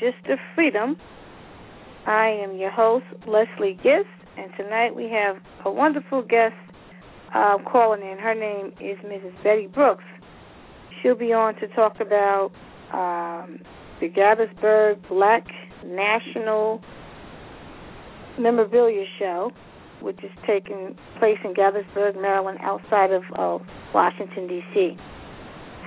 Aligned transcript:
To 0.00 0.10
The 0.26 0.36
Freedom. 0.54 0.96
I 2.06 2.28
am 2.28 2.56
your 2.56 2.70
host, 2.70 3.06
Leslie 3.26 3.78
Gist, 3.82 4.08
and 4.36 4.50
tonight 4.56 4.94
we 4.94 5.04
have 5.10 5.36
a 5.64 5.70
wonderful 5.70 6.22
guest 6.22 6.54
uh, 7.34 7.56
calling 7.70 8.02
in. 8.02 8.18
Her 8.18 8.34
name 8.34 8.72
is 8.78 8.98
Mrs. 8.98 9.42
Betty 9.42 9.66
Brooks. 9.66 10.04
She'll 11.00 11.16
be 11.16 11.32
on 11.32 11.54
to 11.56 11.68
talk 11.68 12.00
about 12.00 12.50
um, 12.92 13.60
the 14.00 14.08
Gaithersburg 14.08 15.08
Black 15.08 15.46
National 15.86 16.82
Memorabilia 18.38 19.04
Show, 19.18 19.50
which 20.02 20.18
is 20.22 20.30
taking 20.46 20.94
place 21.18 21.38
in 21.42 21.54
Gaithersburg, 21.54 22.20
Maryland, 22.20 22.58
outside 22.60 23.12
of 23.12 23.22
uh, 23.38 23.64
Washington, 23.94 24.46
D.C. 24.46 24.96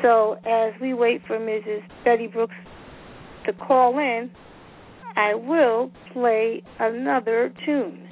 So 0.01 0.37
as 0.47 0.73
we 0.81 0.95
wait 0.95 1.21
for 1.27 1.37
Mrs. 1.37 1.83
Betty 2.03 2.27
Brooks 2.27 2.55
to 3.51 3.65
call 3.65 3.97
in, 3.97 4.29
I 5.15 5.33
will 5.33 5.91
play 6.13 6.61
another 6.79 7.51
tune. 7.65 8.09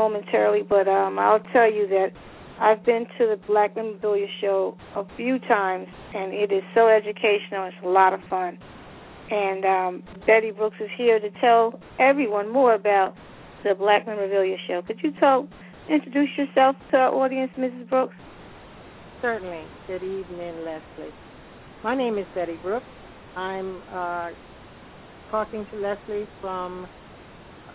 Momentarily, 0.00 0.62
but 0.62 0.88
um, 0.88 1.18
I'll 1.18 1.44
tell 1.52 1.70
you 1.70 1.86
that 1.88 2.08
I've 2.58 2.84
been 2.84 3.04
to 3.18 3.26
the 3.26 3.38
Black 3.46 3.76
Memorabilia 3.76 4.26
Show 4.40 4.76
a 4.96 5.04
few 5.16 5.38
times, 5.40 5.88
and 6.14 6.32
it 6.32 6.50
is 6.50 6.62
so 6.74 6.88
educational. 6.88 7.66
It's 7.66 7.76
a 7.84 7.88
lot 7.88 8.14
of 8.14 8.20
fun. 8.30 8.58
And 9.30 9.64
um, 9.64 10.02
Betty 10.26 10.52
Brooks 10.52 10.76
is 10.80 10.88
here 10.96 11.20
to 11.20 11.28
tell 11.40 11.78
everyone 11.98 12.50
more 12.50 12.74
about 12.74 13.14
the 13.62 13.74
Black 13.74 14.06
Memorabilia 14.06 14.56
Show. 14.66 14.82
Could 14.86 15.00
you 15.02 15.12
tell, 15.20 15.46
introduce 15.88 16.30
yourself 16.38 16.76
to 16.90 16.96
our 16.96 17.14
audience, 17.14 17.52
Mrs. 17.58 17.88
Brooks? 17.88 18.14
Certainly. 19.20 19.64
Good 19.86 20.02
evening, 20.02 20.64
Leslie. 20.64 21.14
My 21.84 21.94
name 21.94 22.16
is 22.16 22.26
Betty 22.34 22.56
Brooks. 22.62 22.86
I'm 23.36 23.82
uh, 23.92 24.30
talking 25.30 25.66
to 25.70 25.76
Leslie 25.76 26.26
from 26.40 26.86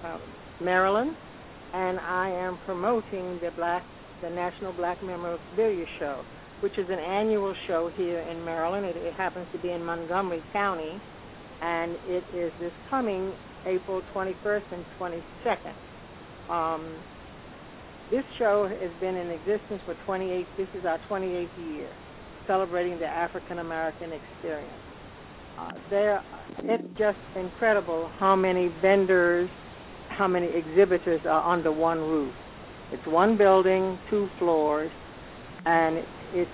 uh, 0.04 0.18
Maryland, 0.62 1.16
and 1.74 2.00
I 2.00 2.30
am 2.30 2.58
promoting 2.66 3.40
the 3.42 3.52
Black, 3.56 3.84
the 4.22 4.30
National 4.30 4.74
Black 4.74 5.02
Memorabilia 5.04 5.86
Show, 6.00 6.24
which 6.62 6.78
is 6.78 6.88
an 6.90 7.00
annual 7.00 7.54
show 7.68 7.92
here 7.96 8.20
in 8.20 8.44
Maryland. 8.46 8.86
It, 8.86 8.98
it 8.98 9.14
happens 9.14 9.48
to 9.54 9.60
be 9.60 9.72
in 9.72 9.84
Montgomery 9.84 10.44
County, 10.54 11.02
and 11.62 11.92
it 12.08 12.24
is 12.36 12.52
this 12.60 12.72
coming 12.90 13.34
April 13.66 14.02
21st 14.14 14.64
and 14.72 14.86
22nd. 15.00 16.52
Um, 16.52 16.96
this 18.12 18.24
show 18.38 18.68
has 18.68 18.92
been 19.02 19.16
in 19.16 19.32
existence 19.32 19.82
for 19.86 19.96
28. 20.06 20.46
This 20.58 20.68
is 20.78 20.86
our 20.86 21.00
28th 21.10 21.50
year, 21.74 21.90
celebrating 22.46 23.00
the 23.00 23.08
African 23.08 23.60
American 23.60 24.12
experience. 24.14 24.72
Uh, 25.58 25.72
there, 25.90 26.24
it's 26.60 26.84
just 26.98 27.18
incredible 27.36 28.12
how 28.20 28.36
many 28.36 28.70
vendors, 28.82 29.50
how 30.18 30.28
many 30.28 30.48
exhibitors 30.48 31.22
are 31.26 31.54
under 31.54 31.72
one 31.72 32.00
roof. 32.00 32.34
It's 32.92 33.06
one 33.08 33.38
building, 33.38 33.98
two 34.10 34.28
floors, 34.40 34.92
and 35.66 35.98
it's 36.34 36.52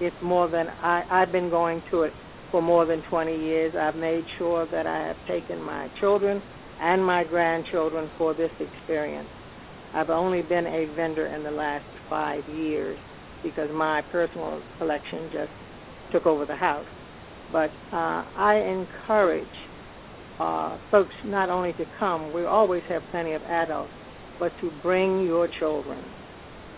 it's 0.00 0.16
more 0.22 0.48
than 0.48 0.66
I, 0.68 1.02
I've 1.10 1.30
been 1.30 1.50
going 1.50 1.82
to 1.90 2.02
it 2.04 2.12
for 2.50 2.62
more 2.62 2.86
than 2.86 3.02
20 3.10 3.36
years. 3.36 3.74
I've 3.78 3.96
made 3.96 4.24
sure 4.38 4.66
that 4.72 4.86
I 4.86 5.08
have 5.08 5.16
taken 5.28 5.62
my 5.62 5.88
children 6.00 6.42
and 6.80 7.04
my 7.04 7.24
grandchildren 7.24 8.10
for 8.16 8.32
this 8.32 8.50
experience. 8.58 9.28
I've 9.94 10.08
only 10.08 10.40
been 10.40 10.66
a 10.66 10.86
vendor 10.96 11.26
in 11.26 11.42
the 11.42 11.50
last 11.50 11.84
five 12.08 12.42
years 12.48 12.98
because 13.42 13.68
my 13.72 14.02
personal 14.10 14.62
collection 14.78 15.30
just 15.32 15.50
took 16.12 16.26
over 16.26 16.46
the 16.46 16.56
house. 16.56 16.86
But 17.52 17.70
uh, 17.92 18.24
I 18.36 18.54
encourage 18.56 19.46
uh, 20.40 20.78
folks 20.90 21.12
not 21.26 21.50
only 21.50 21.72
to 21.74 21.84
come, 21.98 22.32
we 22.32 22.44
always 22.44 22.82
have 22.88 23.02
plenty 23.10 23.34
of 23.34 23.42
adults, 23.42 23.92
but 24.38 24.50
to 24.62 24.70
bring 24.82 25.26
your 25.26 25.48
children. 25.58 26.02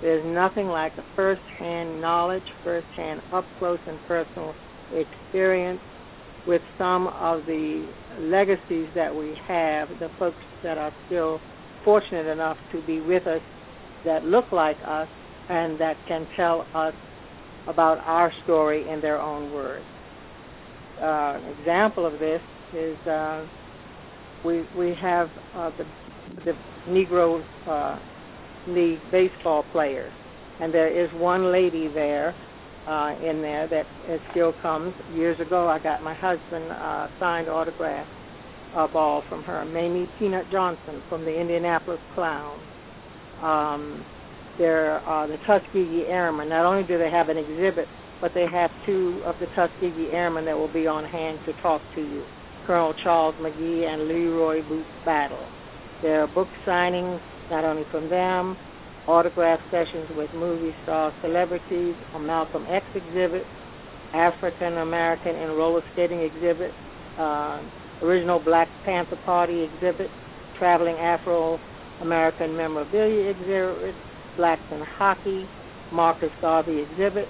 There's 0.00 0.24
nothing 0.26 0.66
like 0.66 0.92
a 0.98 1.04
first-hand 1.14 2.00
knowledge, 2.00 2.42
first-hand 2.64 3.20
up-close 3.32 3.78
and 3.86 3.98
personal 4.08 4.52
experience 4.92 5.80
with 6.46 6.60
some 6.76 7.06
of 7.06 7.46
the 7.46 7.86
legacies 8.18 8.88
that 8.96 9.14
we 9.14 9.36
have, 9.46 9.88
the 10.00 10.08
folks 10.18 10.36
that 10.64 10.76
are 10.76 10.92
still 11.06 11.38
fortunate 11.84 12.26
enough 12.26 12.56
to 12.72 12.84
be 12.84 13.00
with 13.00 13.28
us 13.28 13.40
that 14.04 14.24
look 14.24 14.50
like 14.50 14.76
us 14.84 15.08
and 15.48 15.80
that 15.80 15.94
can 16.08 16.26
tell 16.36 16.66
us 16.74 16.94
about 17.68 17.98
our 17.98 18.32
story 18.42 18.88
in 18.90 19.00
their 19.00 19.20
own 19.20 19.52
words. 19.52 19.84
Uh, 21.00 21.38
an 21.38 21.58
example 21.60 22.04
of 22.04 22.18
this 22.18 22.40
is 22.74 22.96
uh, 23.06 23.46
we 24.44 24.64
we 24.76 24.94
have 25.00 25.28
uh, 25.54 25.70
the 25.78 25.84
the 26.44 26.52
Negro 26.88 27.42
uh, 27.66 27.98
League 28.68 29.00
baseball 29.10 29.64
players, 29.72 30.12
and 30.60 30.72
there 30.72 30.88
is 30.88 31.10
one 31.14 31.52
lady 31.52 31.88
there 31.92 32.34
uh, 32.88 33.14
in 33.22 33.42
there 33.42 33.68
that 33.68 33.84
it 34.08 34.20
still 34.30 34.52
comes. 34.62 34.94
Years 35.14 35.38
ago, 35.40 35.68
I 35.68 35.78
got 35.78 36.02
my 36.02 36.14
husband 36.14 36.70
uh, 36.70 37.08
signed 37.20 37.48
autograph 37.48 38.06
a 38.74 38.88
ball 38.88 39.22
from 39.28 39.42
her. 39.42 39.64
Mamie 39.64 40.08
Peanut 40.18 40.46
Johnson 40.50 41.02
from 41.08 41.24
the 41.24 41.38
Indianapolis 41.38 42.00
Clown. 42.14 42.58
Um, 43.42 44.04
there 44.58 44.92
are 45.00 45.28
the 45.28 45.36
Tuskegee 45.46 46.06
Airmen. 46.08 46.48
Not 46.48 46.64
only 46.64 46.86
do 46.86 46.98
they 46.98 47.10
have 47.10 47.28
an 47.28 47.36
exhibit, 47.36 47.86
but 48.20 48.32
they 48.34 48.46
have 48.50 48.70
two 48.86 49.20
of 49.26 49.34
the 49.40 49.46
Tuskegee 49.54 50.10
Airmen 50.12 50.44
that 50.46 50.56
will 50.56 50.72
be 50.72 50.86
on 50.86 51.04
hand 51.04 51.38
to 51.46 51.52
talk 51.62 51.82
to 51.94 52.00
you. 52.00 52.22
Colonel 52.66 52.94
Charles 53.02 53.34
McGee 53.36 53.86
and 53.86 54.08
Leroy 54.08 54.62
Boots 54.68 54.88
Battle. 55.04 55.44
There 56.02 56.22
are 56.22 56.26
book 56.28 56.48
signings 56.66 57.20
not 57.50 57.64
only 57.64 57.84
from 57.90 58.08
them, 58.08 58.56
autograph 59.06 59.60
sessions 59.70 60.08
with 60.16 60.30
movie 60.34 60.74
star 60.84 61.12
celebrities, 61.22 61.94
a 62.14 62.18
Malcolm 62.18 62.66
X 62.68 62.84
exhibit, 62.94 63.44
African 64.14 64.78
American 64.78 65.34
and 65.36 65.56
roller 65.56 65.82
skating 65.92 66.20
exhibit, 66.20 66.70
uh, 67.18 67.60
original 68.02 68.38
Black 68.38 68.68
Panther 68.84 69.18
Party 69.24 69.62
exhibit, 69.62 70.08
traveling 70.58 70.96
Afro 70.96 71.58
American 72.00 72.56
memorabilia 72.56 73.30
exhibit, 73.30 73.94
Blacks 74.36 74.62
in 74.70 74.80
Hockey, 74.98 75.46
Marcus 75.92 76.30
Garvey 76.40 76.82
exhibit, 76.82 77.28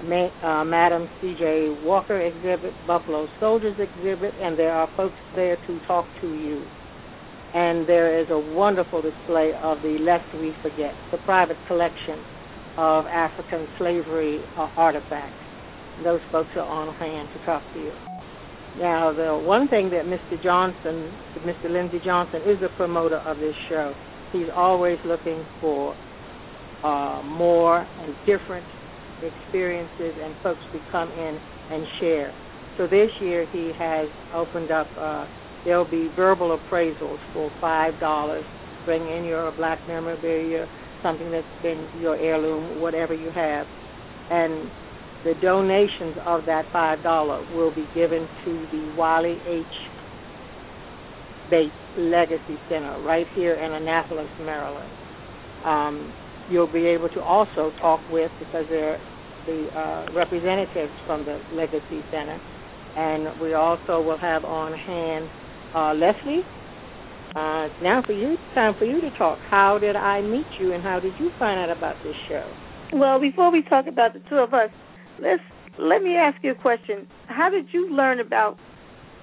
uh, 0.00 0.64
Madam 0.64 1.08
C.J. 1.20 1.84
Walker 1.84 2.20
exhibit, 2.20 2.72
Buffalo 2.86 3.28
Soldiers 3.38 3.76
exhibit, 3.78 4.32
and 4.40 4.58
there 4.58 4.72
are 4.72 4.88
folks 4.96 5.14
there 5.36 5.56
to 5.66 5.80
talk 5.86 6.06
to 6.20 6.28
you. 6.28 6.64
And 7.52 7.88
there 7.88 8.20
is 8.20 8.28
a 8.30 8.38
wonderful 8.38 9.02
display 9.02 9.52
of 9.62 9.82
the 9.82 9.98
Lest 10.00 10.24
We 10.34 10.54
Forget, 10.62 10.94
the 11.10 11.18
private 11.26 11.58
collection 11.68 12.18
of 12.78 13.06
African 13.06 13.66
slavery 13.76 14.40
uh, 14.56 14.70
artifacts. 14.76 15.36
Those 16.04 16.20
folks 16.32 16.48
are 16.56 16.64
on 16.64 16.94
hand 16.94 17.28
to 17.36 17.44
talk 17.44 17.62
to 17.74 17.80
you. 17.80 17.92
Now, 18.78 19.12
the 19.12 19.36
one 19.36 19.68
thing 19.68 19.90
that 19.90 20.06
Mr. 20.06 20.40
Johnson, 20.42 21.12
Mr. 21.44 21.68
Lindsey 21.68 21.98
Johnson, 22.04 22.40
is 22.46 22.56
a 22.62 22.74
promoter 22.76 23.18
of 23.18 23.38
this 23.38 23.54
show. 23.68 23.92
He's 24.32 24.48
always 24.54 24.96
looking 25.04 25.44
for 25.60 25.94
uh, 26.84 27.20
more 27.24 27.80
and 27.80 28.14
different 28.24 28.64
experiences 29.22 30.14
and 30.22 30.34
folks 30.42 30.60
to 30.72 30.80
come 30.90 31.10
in 31.10 31.38
and 31.70 31.86
share. 32.00 32.32
So 32.78 32.86
this 32.86 33.10
year 33.20 33.46
he 33.52 33.72
has 33.78 34.08
opened 34.34 34.70
up. 34.70 34.86
Uh, 34.98 35.26
there'll 35.64 35.90
be 35.90 36.08
verbal 36.16 36.56
appraisals 36.56 37.18
for 37.32 37.50
five 37.60 37.98
dollars. 38.00 38.44
Bring 38.84 39.02
in 39.02 39.24
your 39.24 39.52
black 39.52 39.78
memorabilia, 39.86 40.66
something 41.02 41.30
that's 41.30 41.62
been 41.62 41.86
your 42.00 42.16
heirloom, 42.16 42.80
whatever 42.80 43.12
you 43.12 43.30
have, 43.30 43.66
and 44.30 44.70
the 45.24 45.34
donations 45.42 46.16
of 46.24 46.46
that 46.46 46.64
five 46.72 47.02
dollar 47.02 47.44
will 47.54 47.74
be 47.74 47.84
given 47.94 48.26
to 48.44 48.66
the 48.72 48.94
Wiley 48.96 49.36
H. 49.46 49.66
Bates 51.50 51.74
Legacy 51.98 52.56
Center 52.70 53.02
right 53.02 53.26
here 53.34 53.54
in 53.54 53.72
Annapolis, 53.72 54.30
Maryland. 54.40 54.90
Um, 55.64 56.12
you'll 56.50 56.72
be 56.72 56.86
able 56.86 57.08
to 57.10 57.20
also 57.20 57.70
talk 57.80 58.00
with 58.10 58.30
because 58.38 58.64
they're 58.70 58.98
the 59.46 59.68
uh, 59.72 60.12
representatives 60.12 60.92
from 61.06 61.24
the 61.24 61.40
Legacy 61.52 62.02
Center, 62.10 62.38
and 62.96 63.40
we 63.40 63.54
also 63.54 64.02
will 64.02 64.18
have 64.18 64.44
on 64.44 64.72
hand 64.72 65.28
uh, 65.74 65.94
Leslie. 65.94 66.42
Uh, 67.30 67.68
now 67.82 68.02
for 68.04 68.12
you, 68.12 68.32
it's 68.32 68.54
time 68.54 68.74
for 68.78 68.84
you 68.84 69.00
to 69.00 69.10
talk. 69.16 69.38
How 69.48 69.78
did 69.78 69.96
I 69.96 70.20
meet 70.20 70.46
you, 70.58 70.72
and 70.72 70.82
how 70.82 70.98
did 70.98 71.12
you 71.20 71.30
find 71.38 71.60
out 71.60 71.76
about 71.76 71.96
this 72.02 72.16
show? 72.28 72.44
Well, 72.92 73.20
before 73.20 73.52
we 73.52 73.62
talk 73.62 73.86
about 73.86 74.14
the 74.14 74.20
two 74.28 74.36
of 74.36 74.52
us, 74.52 74.70
let's 75.20 75.42
let 75.78 76.02
me 76.02 76.16
ask 76.16 76.42
you 76.42 76.52
a 76.52 76.54
question. 76.56 77.06
How 77.28 77.48
did 77.48 77.66
you 77.72 77.94
learn 77.94 78.20
about 78.20 78.58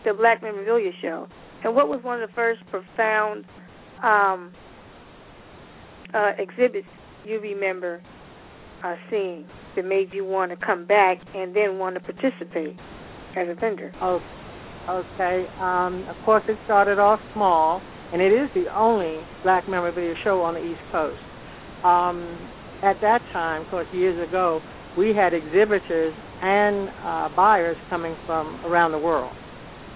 the 0.06 0.13
Black 0.13 0.42
Memorabilia 0.42 0.92
Show, 1.02 1.28
and 1.63 1.75
what 1.75 1.90
was 1.90 2.00
one 2.04 2.22
of 2.22 2.30
the 2.30 2.34
first 2.34 2.62
profound 2.72 3.46
um, 4.02 4.54
uh, 6.13 6.31
exhibits 6.38 6.88
you 7.25 7.42
remember 7.42 8.02
uh, 8.83 8.95
seeing 9.09 9.45
that 9.75 9.85
made 9.85 10.13
you 10.13 10.25
want 10.25 10.51
to 10.51 10.65
come 10.65 10.85
back 10.85 11.18
and 11.35 11.56
then 11.56 11.77
want 11.77 11.95
to 11.95 12.01
participate 12.01 12.75
as 13.35 13.47
a 13.47 13.56
vendor? 13.56 13.94
Oh, 14.01 14.19
okay. 14.89 15.45
Um, 15.59 16.06
of 16.09 16.15
course, 16.25 16.44
it 16.47 16.57
started 16.65 17.00
off 17.00 17.19
small, 17.33 17.81
and 18.12 18.21
it 18.21 18.31
is 18.31 18.50
the 18.56 18.65
only 18.75 19.19
Black 19.44 19.68
Memorabilia 19.68 20.15
Show 20.24 20.41
on 20.41 20.56
the 20.56 20.63
East 20.63 20.81
Coast. 20.91 21.19
Um, 21.83 22.51
at 22.83 23.00
that 23.01 23.21
time, 23.33 23.63
of 23.63 23.69
course, 23.69 23.88
years 23.94 24.27
ago, 24.27 24.62
we 24.97 25.13
had 25.13 25.33
exhibitors 25.33 26.13
and 26.41 26.89
uh, 27.03 27.29
buyers 27.35 27.77
coming 27.89 28.15
from 28.25 28.63
around 28.65 28.91
the 28.91 29.00
world, 29.00 29.33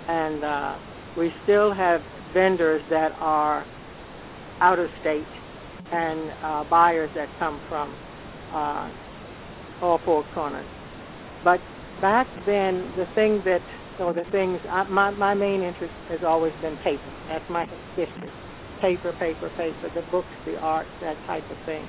and 0.07 0.43
uh, 0.43 0.77
we 1.17 1.31
still 1.43 1.73
have 1.73 2.01
vendors 2.33 2.81
that 2.89 3.11
are 3.19 3.65
out 4.61 4.79
of 4.79 4.87
state 5.01 5.25
and 5.91 6.31
uh, 6.43 6.63
buyers 6.69 7.09
that 7.15 7.27
come 7.39 7.61
from 7.67 7.95
uh, 8.53 8.89
all 9.81 9.99
four 10.05 10.25
corners. 10.33 10.67
But 11.43 11.59
back 12.01 12.27
then, 12.45 12.91
the 12.97 13.05
thing 13.15 13.41
that, 13.45 13.61
or 13.99 14.13
the 14.13 14.25
things, 14.31 14.59
I, 14.69 14.83
my 14.83 15.11
my 15.11 15.33
main 15.33 15.61
interest 15.61 15.93
has 16.09 16.19
always 16.25 16.53
been 16.61 16.77
paper. 16.83 17.11
That's 17.29 17.49
my 17.49 17.65
history. 17.95 18.29
Paper, 18.81 19.13
paper, 19.19 19.49
paper. 19.57 19.91
The 19.93 20.03
books, 20.11 20.27
the 20.45 20.57
art, 20.57 20.87
that 21.01 21.15
type 21.27 21.43
of 21.49 21.57
thing. 21.65 21.87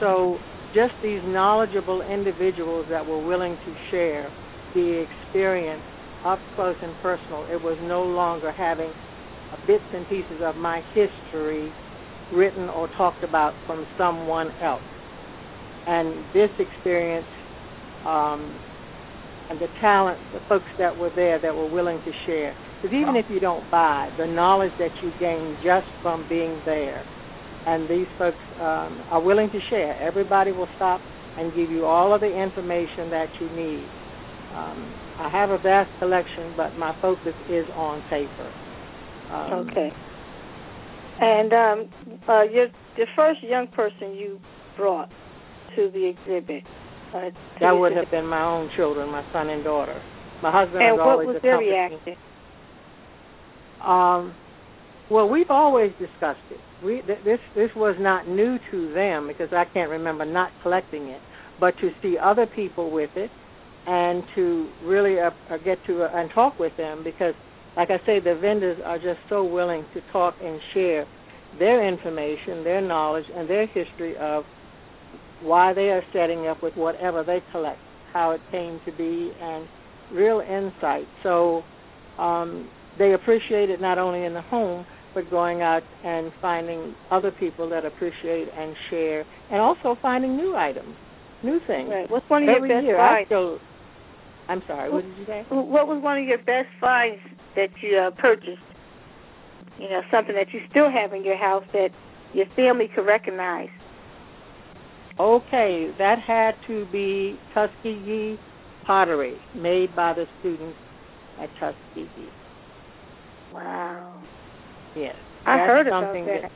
So 0.00 0.38
just 0.74 0.92
these 1.02 1.20
knowledgeable 1.24 2.02
individuals 2.02 2.86
that 2.90 3.06
were 3.06 3.24
willing 3.26 3.56
to 3.64 3.74
share 3.90 4.30
the 4.74 5.04
experience 5.06 5.82
up 6.24 6.38
close 6.54 6.76
and 6.82 6.94
personal. 7.02 7.46
It 7.50 7.62
was 7.62 7.78
no 7.82 8.02
longer 8.02 8.52
having 8.52 8.92
bits 9.66 9.84
and 9.94 10.06
pieces 10.08 10.42
of 10.42 10.56
my 10.56 10.82
history 10.94 11.72
written 12.34 12.68
or 12.68 12.88
talked 12.96 13.24
about 13.24 13.54
from 13.66 13.86
someone 13.96 14.50
else. 14.62 14.82
And 15.88 16.24
this 16.34 16.50
experience 16.58 17.26
um, 18.04 18.60
and 19.50 19.58
the 19.58 19.68
talent, 19.80 20.20
the 20.32 20.40
folks 20.48 20.66
that 20.78 20.96
were 20.96 21.10
there 21.14 21.38
that 21.40 21.54
were 21.54 21.66
willing 21.66 22.00
to 22.04 22.12
share. 22.26 22.54
Because 22.80 22.94
even 22.94 23.16
if 23.16 23.26
you 23.30 23.40
don't 23.40 23.70
buy, 23.70 24.10
the 24.18 24.26
knowledge 24.26 24.72
that 24.78 24.90
you 25.02 25.12
gain 25.18 25.56
just 25.64 25.86
from 26.02 26.26
being 26.28 26.60
there, 26.64 27.04
and 27.66 27.88
these 27.88 28.06
folks 28.18 28.38
um, 28.60 29.02
are 29.10 29.20
willing 29.20 29.50
to 29.50 29.58
share. 29.70 29.98
Everybody 30.00 30.52
will 30.52 30.68
stop 30.76 31.00
and 31.38 31.54
give 31.54 31.70
you 31.70 31.86
all 31.86 32.14
of 32.14 32.20
the 32.20 32.26
information 32.26 33.10
that 33.10 33.28
you 33.40 33.48
need. 33.50 33.88
Um, 34.54 34.94
I 35.18 35.28
have 35.30 35.50
a 35.50 35.58
vast 35.58 35.90
collection, 35.98 36.54
but 36.56 36.76
my 36.76 36.94
focus 37.00 37.34
is 37.50 37.66
on 37.74 38.02
paper. 38.10 38.52
Um, 39.32 39.68
okay. 39.70 39.90
And 41.20 41.52
um, 41.52 42.20
uh, 42.28 42.42
your 42.42 42.68
the 42.96 43.06
first 43.16 43.42
young 43.42 43.66
person 43.68 44.14
you 44.14 44.40
brought 44.76 45.10
to 45.78 45.90
the 45.92 46.04
exhibit. 46.06 46.64
Uh, 47.14 47.30
that 47.60 47.72
would 47.72 47.92
have 47.92 48.10
been 48.10 48.26
my 48.26 48.42
own 48.42 48.68
children, 48.76 49.08
my 49.10 49.24
son 49.32 49.48
and 49.48 49.64
daughter. 49.64 49.98
My 50.42 50.50
husband 50.52 50.82
and 50.82 50.98
has 50.98 51.00
always 51.00 51.26
what 51.26 51.34
was 51.34 51.42
their 51.42 51.58
reaction? 51.58 52.00
Um, 53.84 54.34
well, 55.10 55.28
we've 55.28 55.50
always 55.50 55.92
discussed 55.98 56.44
it. 56.50 56.60
We 56.84 57.00
th- 57.02 57.24
this 57.24 57.38
this 57.54 57.70
was 57.74 57.96
not 57.98 58.28
new 58.28 58.58
to 58.70 58.92
them 58.92 59.26
because 59.26 59.48
I 59.52 59.64
can't 59.72 59.90
remember 59.90 60.24
not 60.24 60.50
collecting 60.62 61.04
it, 61.08 61.20
but 61.60 61.74
to 61.80 61.90
see 62.02 62.16
other 62.22 62.46
people 62.46 62.90
with 62.90 63.10
it 63.16 63.30
and 63.86 64.22
to 64.34 64.68
really 64.84 65.18
uh, 65.18 65.30
uh, 65.50 65.56
get 65.64 65.78
to 65.86 66.02
uh, 66.04 66.10
and 66.12 66.30
talk 66.34 66.58
with 66.58 66.76
them 66.76 67.02
because, 67.02 67.34
like 67.76 67.90
I 67.90 67.98
say, 68.04 68.20
the 68.20 68.38
vendors 68.40 68.78
are 68.84 68.98
just 68.98 69.18
so 69.30 69.44
willing 69.44 69.84
to 69.94 70.00
talk 70.12 70.34
and 70.42 70.60
share 70.74 71.06
their 71.58 71.88
information, 71.88 72.62
their 72.64 72.82
knowledge, 72.82 73.24
and 73.34 73.48
their 73.48 73.66
history 73.66 74.14
of 74.20 74.44
why 75.42 75.72
they 75.72 75.90
are 75.90 76.02
setting 76.12 76.46
up 76.46 76.62
with 76.62 76.74
whatever 76.74 77.22
they 77.22 77.42
collect, 77.52 77.78
how 78.12 78.32
it 78.32 78.40
came 78.50 78.80
to 78.84 78.92
be, 78.92 79.32
and 79.40 79.68
real 80.12 80.40
insight. 80.40 81.06
So 81.22 81.62
um, 82.18 82.68
they 82.98 83.12
appreciate 83.12 83.70
it 83.70 83.80
not 83.80 83.98
only 83.98 84.24
in 84.24 84.34
the 84.34 84.42
home, 84.42 84.84
but 85.14 85.30
going 85.30 85.62
out 85.62 85.82
and 86.04 86.32
finding 86.40 86.94
other 87.10 87.30
people 87.30 87.68
that 87.70 87.84
appreciate 87.84 88.48
and 88.56 88.74
share, 88.90 89.24
and 89.50 89.60
also 89.60 89.96
finding 90.00 90.36
new 90.36 90.54
items, 90.56 90.94
new 91.42 91.60
things. 91.66 91.88
Right. 91.90 92.10
What's 92.10 92.28
one 92.28 92.42
of 92.42 92.48
Every 92.48 92.68
your 92.68 92.78
best 92.78 92.86
year, 92.86 92.96
finds? 92.96 93.26
I 93.26 93.28
still, 93.28 93.58
I'm 94.48 94.62
sorry. 94.66 94.92
What 94.92 95.04
did 95.04 95.18
you 95.18 95.26
say? 95.26 95.44
What 95.50 95.88
was 95.88 96.02
one 96.02 96.18
of 96.18 96.24
your 96.24 96.38
best 96.38 96.68
finds 96.80 97.20
that 97.56 97.68
you 97.82 97.98
uh, 97.98 98.10
purchased? 98.20 98.62
You 99.78 99.88
know, 99.88 100.02
something 100.10 100.34
that 100.34 100.52
you 100.52 100.60
still 100.70 100.90
have 100.90 101.12
in 101.12 101.24
your 101.24 101.36
house 101.36 101.64
that 101.72 101.90
your 102.34 102.46
family 102.56 102.90
could 102.94 103.06
recognize. 103.06 103.68
Okay, 105.20 105.90
that 105.98 106.16
had 106.24 106.52
to 106.68 106.86
be 106.92 107.38
Tuskegee 107.52 108.38
pottery 108.86 109.36
made 109.54 109.94
by 109.96 110.14
the 110.14 110.26
students 110.40 110.78
at 111.42 111.48
Tuskegee. 111.58 112.30
Wow. 113.52 114.22
Yes, 114.94 115.14
I 115.46 115.58
heard 115.58 115.86
about 115.86 116.04
something 116.04 116.26
that. 116.26 116.50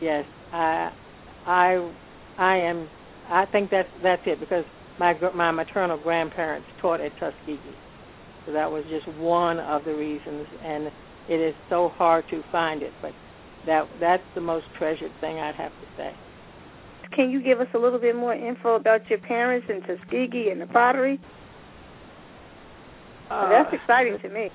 Yes, 0.00 0.24
I, 0.52 0.90
I, 1.46 1.92
I 2.38 2.56
am. 2.58 2.88
I 3.28 3.46
think 3.46 3.70
that's 3.70 3.88
that's 4.02 4.22
it 4.26 4.38
because 4.38 4.64
my 4.98 5.14
my 5.34 5.50
maternal 5.50 5.98
grandparents 6.02 6.68
taught 6.80 7.00
at 7.00 7.12
Tuskegee. 7.18 7.58
So 8.46 8.52
that 8.52 8.70
was 8.70 8.84
just 8.88 9.08
one 9.18 9.58
of 9.58 9.84
the 9.84 9.94
reasons, 9.94 10.46
and 10.62 10.86
it 11.28 11.40
is 11.40 11.54
so 11.68 11.90
hard 11.96 12.24
to 12.30 12.42
find 12.52 12.82
it, 12.82 12.92
but 13.02 13.12
that 13.66 13.88
that's 14.00 14.22
the 14.36 14.40
most 14.40 14.66
treasured 14.78 15.10
thing 15.20 15.38
I'd 15.38 15.56
have 15.56 15.72
to 15.72 15.86
say. 15.96 16.12
Can 17.14 17.30
you 17.30 17.42
give 17.42 17.60
us 17.60 17.68
a 17.74 17.78
little 17.78 17.98
bit 17.98 18.14
more 18.16 18.34
info 18.34 18.74
about 18.74 19.08
your 19.08 19.18
parents 19.18 19.66
and 19.68 19.82
Tuskegee 19.84 20.50
and 20.50 20.60
the 20.60 20.66
pottery? 20.66 21.20
Uh, 23.30 23.48
that's 23.48 23.72
exciting 23.72 24.18
to 24.22 24.28
me. 24.28 24.50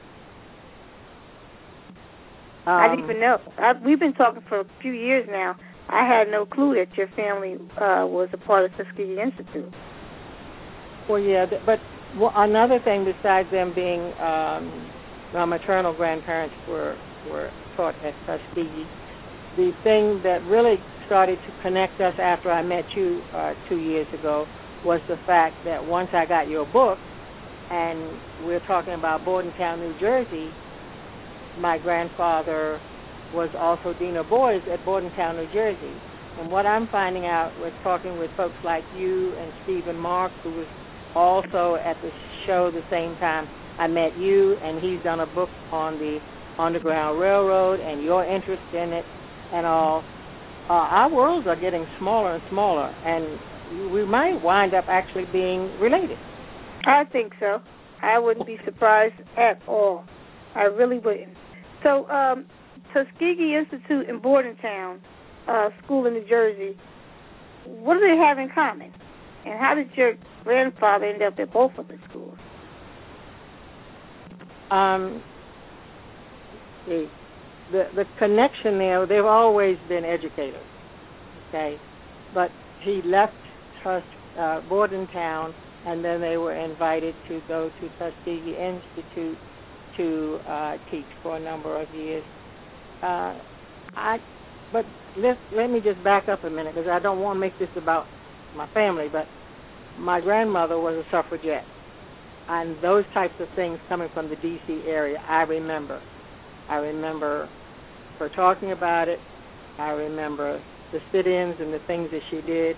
Um, 2.65 2.73
I 2.73 2.87
didn't 2.89 3.05
even 3.05 3.19
know. 3.19 3.39
I, 3.57 3.73
we've 3.83 3.99
been 3.99 4.13
talking 4.13 4.43
for 4.47 4.59
a 4.59 4.65
few 4.81 4.91
years 4.91 5.27
now. 5.29 5.55
I 5.89 6.07
had 6.07 6.29
no 6.29 6.45
clue 6.45 6.75
that 6.75 6.95
your 6.95 7.07
family 7.09 7.55
uh, 7.75 8.05
was 8.07 8.29
a 8.33 8.37
part 8.37 8.65
of 8.65 8.71
Tuskegee 8.77 9.19
Institute. 9.19 9.73
Well, 11.09 11.19
yeah, 11.19 11.45
but 11.65 11.79
well, 12.17 12.31
another 12.35 12.79
thing 12.83 13.03
besides 13.03 13.49
them 13.51 13.73
being 13.73 14.13
um, 14.19 14.91
my 15.33 15.45
maternal 15.45 15.93
grandparents 15.93 16.55
were 16.67 16.97
were 17.29 17.51
taught 17.75 17.95
at 18.05 18.13
Tuskegee. 18.25 18.85
The 19.57 19.71
thing 19.83 20.21
that 20.23 20.39
really 20.45 20.75
started 21.11 21.35
to 21.35 21.61
connect 21.61 21.99
us 21.99 22.13
after 22.23 22.49
I 22.49 22.63
met 22.63 22.85
you 22.95 23.19
uh, 23.35 23.51
two 23.67 23.75
years 23.75 24.07
ago 24.17 24.47
was 24.85 25.01
the 25.09 25.17
fact 25.27 25.55
that 25.65 25.83
once 25.83 26.07
I 26.13 26.25
got 26.25 26.47
your 26.47 26.63
book, 26.71 26.97
and 27.69 28.47
we're 28.47 28.65
talking 28.65 28.93
about 28.93 29.25
Bordentown, 29.25 29.81
New 29.81 29.99
Jersey, 29.99 30.47
my 31.59 31.77
grandfather 31.79 32.79
was 33.35 33.49
also 33.59 33.91
Dean 33.99 34.15
of 34.15 34.29
Boys 34.29 34.61
at 34.71 34.79
Bordentown, 34.85 35.35
New 35.35 35.51
Jersey. 35.51 35.91
And 36.39 36.49
what 36.49 36.65
I'm 36.65 36.87
finding 36.87 37.25
out 37.25 37.51
with 37.59 37.73
talking 37.83 38.17
with 38.17 38.31
folks 38.37 38.55
like 38.63 38.83
you 38.97 39.35
and 39.35 39.51
Stephen 39.65 39.97
Mark, 39.97 40.31
who 40.43 40.51
was 40.51 40.67
also 41.13 41.75
at 41.75 41.99
the 42.01 42.09
show 42.47 42.71
the 42.71 42.87
same 42.89 43.19
time 43.19 43.49
I 43.77 43.87
met 43.87 44.17
you, 44.17 44.55
and 44.63 44.79
he's 44.79 45.03
done 45.03 45.19
a 45.19 45.27
book 45.35 45.49
on 45.73 45.99
the 45.99 46.19
Underground 46.57 47.19
Railroad 47.19 47.81
and 47.81 48.01
your 48.01 48.23
interest 48.23 48.63
in 48.71 48.93
it 48.93 49.03
and 49.51 49.65
all. 49.65 50.05
Uh, 50.69 50.73
our 50.73 51.13
worlds 51.13 51.47
are 51.47 51.59
getting 51.59 51.85
smaller 51.99 52.35
and 52.35 52.43
smaller, 52.49 52.87
and 52.87 53.91
we 53.91 54.05
might 54.05 54.41
wind 54.43 54.73
up 54.73 54.85
actually 54.87 55.25
being 55.31 55.79
related. 55.79 56.17
I 56.85 57.03
think 57.11 57.33
so. 57.39 57.61
I 58.01 58.17
wouldn't 58.19 58.47
be 58.47 58.57
surprised 58.65 59.15
at 59.37 59.61
all. 59.67 60.05
I 60.55 60.63
really 60.63 60.99
wouldn't. 60.99 61.35
So, 61.83 62.07
um, 62.09 62.45
Tuskegee 62.93 63.55
Institute 63.55 64.09
in 64.09 64.19
Bordentown 64.19 65.01
uh, 65.47 65.69
School 65.83 66.05
in 66.05 66.13
New 66.13 66.27
Jersey, 66.27 66.77
what 67.65 67.95
do 67.95 67.99
they 68.01 68.17
have 68.17 68.37
in 68.37 68.49
common? 68.53 68.91
And 69.45 69.59
how 69.59 69.73
did 69.75 69.89
your 69.95 70.13
grandfather 70.43 71.05
end 71.05 71.21
up 71.21 71.39
at 71.39 71.51
both 71.51 71.71
of 71.77 71.87
the 71.87 71.97
schools? 72.09 72.37
Um, 74.69 75.23
the, 77.71 77.83
the 77.95 78.05
connection 78.19 78.77
there, 78.77 79.05
they've 79.05 79.25
always 79.25 79.77
been 79.87 80.03
educators, 80.05 80.65
okay, 81.49 81.77
but 82.33 82.51
he 82.83 83.01
left 83.05 83.33
Tus 83.83 84.03
uh, 84.37 84.61
Bordentown, 84.69 85.53
and 85.85 86.03
then 86.03 86.21
they 86.21 86.37
were 86.37 86.55
invited 86.55 87.15
to 87.27 87.41
go 87.47 87.69
to 87.79 87.89
Tuskegee 87.97 88.55
Institute 88.57 89.37
to 89.97 90.39
uh, 90.47 90.77
teach 90.89 91.05
for 91.21 91.37
a 91.37 91.39
number 91.39 91.81
of 91.81 91.87
years. 91.95 92.23
Uh, 93.01 93.37
I, 93.95 94.17
but 94.71 94.85
let 95.17 95.37
let 95.55 95.69
me 95.69 95.81
just 95.83 96.03
back 96.03 96.29
up 96.29 96.43
a 96.43 96.49
minute 96.49 96.75
because 96.75 96.89
I 96.89 96.99
don't 96.99 97.19
want 97.19 97.35
to 97.35 97.39
make 97.39 97.57
this 97.59 97.69
about 97.75 98.05
my 98.55 98.71
family, 98.73 99.07
but 99.11 99.25
my 99.99 100.21
grandmother 100.21 100.79
was 100.79 100.95
a 100.95 101.11
suffragette, 101.11 101.65
and 102.47 102.81
those 102.81 103.03
types 103.13 103.33
of 103.39 103.47
things 103.55 103.79
coming 103.89 104.09
from 104.13 104.29
the 104.29 104.35
D.C. 104.37 104.83
area, 104.87 105.17
I 105.27 105.41
remember. 105.43 106.01
I 106.69 106.75
remember 106.75 107.49
her 108.19 108.29
talking 108.29 108.71
about 108.71 109.07
it. 109.07 109.19
I 109.79 109.89
remember 109.89 110.61
the 110.91 110.99
sit-ins 111.11 111.55
and 111.59 111.73
the 111.73 111.79
things 111.87 112.09
that 112.11 112.21
she 112.29 112.41
did. 112.41 112.77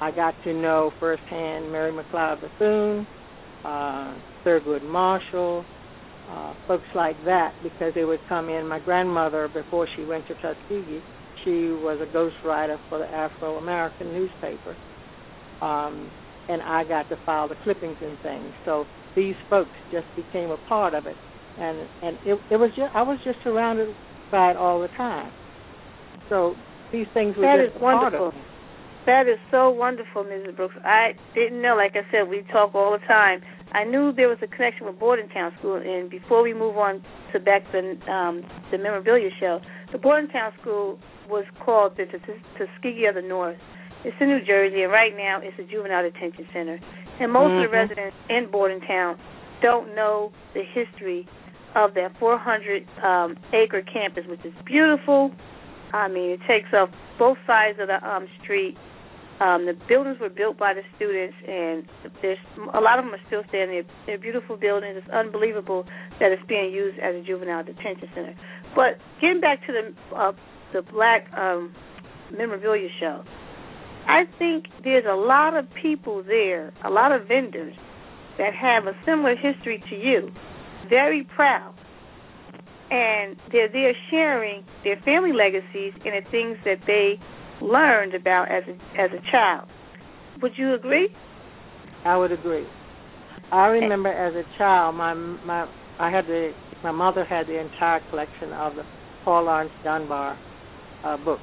I 0.00 0.10
got 0.10 0.34
to 0.44 0.52
know 0.54 0.92
firsthand 0.98 1.70
Mary 1.70 1.92
McLeod 1.92 2.40
Bethune, 2.40 3.06
uh, 3.64 4.14
Thurgood 4.46 4.82
Marshall, 4.82 5.66
uh, 6.28 6.54
folks 6.66 6.88
like 6.94 7.22
that 7.24 7.54
because 7.62 7.92
they 7.94 8.04
would 8.04 8.20
come 8.28 8.48
in. 8.48 8.66
My 8.66 8.78
grandmother, 8.78 9.48
before 9.48 9.88
she 9.96 10.04
went 10.04 10.26
to 10.28 10.34
Tuskegee, 10.36 11.02
she 11.44 11.70
was 11.70 12.00
a 12.00 12.06
ghostwriter 12.16 12.78
for 12.88 12.98
the 12.98 13.06
Afro 13.12 13.56
American 13.58 14.12
newspaper, 14.12 14.76
um, 15.60 16.12
and 16.48 16.62
I 16.62 16.84
got 16.84 17.08
to 17.10 17.18
file 17.26 17.48
the 17.48 17.56
clippings 17.56 17.98
and 18.00 18.18
things. 18.20 18.52
So 18.64 18.86
these 19.16 19.34
folks 19.48 19.76
just 19.90 20.06
became 20.16 20.50
a 20.50 20.58
part 20.58 20.94
of 20.94 21.06
it, 21.06 21.16
and 21.56 21.88
and 22.02 22.18
it, 22.24 22.38
it 22.50 22.56
was 22.56 22.70
just 22.76 22.94
I 22.94 23.02
was 23.02 23.18
just 23.24 23.38
surrounded 23.42 23.96
it 24.32 24.56
all 24.56 24.80
the 24.80 24.88
time. 24.88 25.32
So 26.28 26.54
these 26.92 27.06
things 27.14 27.36
were 27.36 27.42
that 27.42 27.58
just 27.64 27.76
is 27.76 27.82
wonderful. 27.82 28.32
That 29.06 29.26
is 29.26 29.38
so 29.50 29.70
wonderful, 29.70 30.24
Mrs. 30.24 30.56
Brooks. 30.56 30.74
I 30.84 31.12
didn't 31.34 31.62
know. 31.62 31.74
Like 31.74 31.96
I 31.96 32.04
said, 32.12 32.28
we 32.28 32.42
talk 32.52 32.74
all 32.74 32.92
the 32.92 33.04
time. 33.06 33.40
I 33.72 33.84
knew 33.84 34.12
there 34.12 34.28
was 34.28 34.38
a 34.42 34.46
connection 34.46 34.86
with 34.86 34.98
Bordentown 34.98 35.52
School, 35.58 35.76
and 35.76 36.10
before 36.10 36.42
we 36.42 36.52
move 36.52 36.76
on 36.76 37.02
to 37.32 37.40
back 37.40 37.62
to 37.72 37.78
um, 38.12 38.42
the 38.70 38.78
memorabilia 38.78 39.30
show, 39.38 39.60
the 39.92 39.98
Bordentown 39.98 40.52
School 40.60 40.98
was 41.28 41.44
called 41.64 41.96
the 41.96 42.04
Tuskegee 42.58 43.06
of 43.06 43.14
the 43.14 43.22
North. 43.22 43.56
It's 44.04 44.16
in 44.20 44.28
New 44.28 44.44
Jersey, 44.44 44.82
and 44.82 44.92
right 44.92 45.16
now 45.16 45.40
it's 45.42 45.58
a 45.58 45.64
juvenile 45.64 46.02
detention 46.02 46.46
center. 46.52 46.80
And 47.20 47.32
most 47.32 47.52
Mhm. 47.52 47.64
of 47.64 47.70
the 47.70 47.76
residents 47.76 48.16
in 48.28 48.46
Bordentown 48.46 49.18
don't 49.60 49.94
know 49.94 50.32
the 50.54 50.62
history 50.62 51.26
of 51.74 51.94
that 51.94 52.12
400 52.18 52.86
um, 53.02 53.36
acre 53.52 53.82
campus, 53.82 54.24
which 54.28 54.44
is 54.44 54.52
beautiful. 54.64 55.30
I 55.92 56.08
mean, 56.08 56.30
it 56.30 56.40
takes 56.46 56.68
up 56.76 56.90
both 57.18 57.38
sides 57.46 57.78
of 57.80 57.88
the 57.88 58.06
um, 58.06 58.26
street. 58.42 58.76
Um, 59.40 59.64
the 59.64 59.72
buildings 59.88 60.18
were 60.20 60.28
built 60.28 60.58
by 60.58 60.74
the 60.74 60.82
students, 60.96 61.34
and 61.48 61.84
there's 62.20 62.38
a 62.74 62.80
lot 62.80 62.98
of 62.98 63.06
them 63.06 63.14
are 63.14 63.26
still 63.26 63.42
standing. 63.48 63.82
They're, 63.82 63.94
they're 64.06 64.18
beautiful 64.18 64.56
buildings. 64.56 64.96
It's 64.98 65.08
unbelievable 65.08 65.84
that 66.20 66.30
it's 66.30 66.42
being 66.46 66.72
used 66.72 66.98
as 66.98 67.14
a 67.14 67.22
juvenile 67.22 67.64
detention 67.64 68.08
center. 68.14 68.34
But 68.76 68.98
getting 69.20 69.40
back 69.40 69.66
to 69.66 69.72
the 69.72 70.16
uh, 70.16 70.32
the 70.74 70.82
Black 70.82 71.32
um, 71.32 71.74
memorabilia 72.30 72.88
show, 73.00 73.24
I 74.06 74.24
think 74.38 74.66
there's 74.84 75.06
a 75.08 75.16
lot 75.16 75.56
of 75.56 75.66
people 75.80 76.22
there, 76.22 76.72
a 76.84 76.90
lot 76.90 77.10
of 77.10 77.26
vendors 77.26 77.74
that 78.38 78.54
have 78.54 78.86
a 78.86 78.92
similar 79.06 79.34
history 79.36 79.82
to 79.88 79.96
you, 79.96 80.30
very 80.90 81.24
proud, 81.24 81.74
and 82.90 83.36
they're 83.50 83.72
there 83.72 83.94
sharing 84.10 84.66
their 84.84 84.96
family 85.04 85.32
legacies 85.32 85.94
and 86.04 86.12
the 86.24 86.30
things 86.30 86.58
that 86.64 86.78
they 86.86 87.18
learned 87.64 88.14
about 88.14 88.50
as 88.50 88.64
a 88.68 89.00
as 89.00 89.10
a 89.12 89.30
child. 89.30 89.68
Would 90.42 90.52
you 90.56 90.74
agree? 90.74 91.08
I 92.04 92.16
would 92.16 92.32
agree. 92.32 92.66
I 93.52 93.66
remember 93.66 94.10
as 94.10 94.34
a 94.34 94.58
child, 94.58 94.96
my 94.96 95.14
my 95.14 95.66
I 95.98 96.10
had 96.10 96.26
the 96.26 96.52
my 96.82 96.90
mother 96.90 97.24
had 97.24 97.46
the 97.46 97.58
entire 97.58 98.00
collection 98.10 98.52
of 98.52 98.74
the 98.74 98.82
Paul 99.24 99.44
Laurence 99.44 99.72
Dunbar 99.84 100.38
uh, 101.04 101.16
books, 101.24 101.42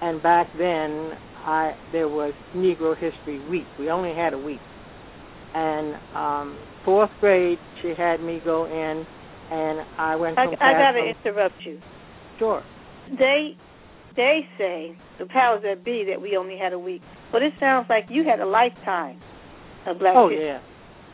and 0.00 0.22
back 0.22 0.48
then 0.58 1.12
I 1.44 1.72
there 1.92 2.08
was 2.08 2.32
Negro 2.54 2.94
History 2.96 3.46
Week. 3.48 3.66
We 3.78 3.90
only 3.90 4.14
had 4.14 4.32
a 4.32 4.38
week, 4.38 4.60
and 5.54 5.94
um, 6.14 6.58
fourth 6.84 7.10
grade 7.20 7.58
she 7.82 7.94
had 7.96 8.20
me 8.20 8.40
go 8.44 8.66
in, 8.66 9.06
and 9.50 9.80
I 9.98 10.16
went 10.16 10.38
I, 10.38 10.46
from 10.46 10.54
I 10.60 10.72
got 10.72 10.92
to 10.92 11.12
interrupt 11.12 11.54
you. 11.64 11.80
Sure. 12.38 12.62
They 13.18 13.56
they 14.16 14.40
say 14.58 14.96
the 15.18 15.26
powers 15.26 15.62
that 15.64 15.84
be 15.84 16.04
that 16.10 16.20
we 16.20 16.36
only 16.36 16.56
had 16.56 16.72
a 16.72 16.78
week, 16.78 17.02
but 17.32 17.42
it 17.42 17.52
sounds 17.60 17.86
like 17.88 18.04
you 18.08 18.24
had 18.24 18.40
a 18.40 18.46
lifetime 18.46 19.20
of 19.86 19.98
Black 19.98 20.14
Oh 20.16 20.28
history. 20.28 20.46
yeah. 20.46 20.60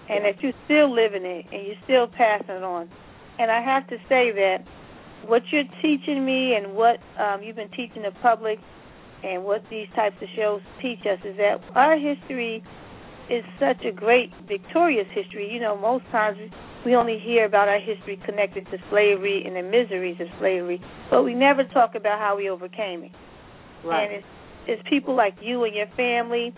and 0.08 0.24
that 0.24 0.42
you're 0.42 0.52
still 0.64 0.92
living 0.94 1.24
it 1.24 1.46
and 1.52 1.66
you're 1.66 1.80
still 1.84 2.06
passing 2.08 2.56
it 2.56 2.62
on. 2.62 2.88
And 3.38 3.50
I 3.50 3.62
have 3.62 3.88
to 3.88 3.96
say 4.08 4.32
that 4.32 4.58
what 5.26 5.42
you're 5.50 5.64
teaching 5.82 6.24
me 6.24 6.54
and 6.54 6.74
what 6.74 6.98
um, 7.18 7.42
you've 7.42 7.56
been 7.56 7.70
teaching 7.70 8.02
the 8.02 8.12
public 8.22 8.58
and 9.22 9.44
what 9.44 9.62
these 9.70 9.86
types 9.94 10.16
of 10.22 10.28
shows 10.36 10.60
teach 10.80 11.00
us 11.00 11.18
is 11.24 11.36
that 11.36 11.60
our 11.74 11.98
history 11.98 12.62
is 13.30 13.44
such 13.60 13.84
a 13.84 13.92
great 13.92 14.30
victorious 14.48 15.06
history. 15.14 15.48
You 15.52 15.60
know, 15.60 15.76
most 15.76 16.04
times 16.10 16.38
we 16.84 16.94
only 16.96 17.18
hear 17.18 17.44
about 17.44 17.68
our 17.68 17.78
history 17.78 18.20
connected 18.26 18.66
to 18.66 18.78
slavery 18.90 19.44
and 19.46 19.54
the 19.54 19.62
miseries 19.62 20.20
of 20.20 20.26
slavery, 20.38 20.80
but 21.10 21.22
we 21.22 21.34
never 21.34 21.64
talk 21.64 21.94
about 21.94 22.18
how 22.18 22.36
we 22.36 22.50
overcame 22.50 23.04
it. 23.04 23.12
Right. 23.84 24.04
And 24.04 24.12
it's, 24.14 24.26
it's 24.66 24.88
people 24.88 25.16
like 25.16 25.36
you 25.40 25.64
and 25.64 25.74
your 25.74 25.86
family 25.96 26.52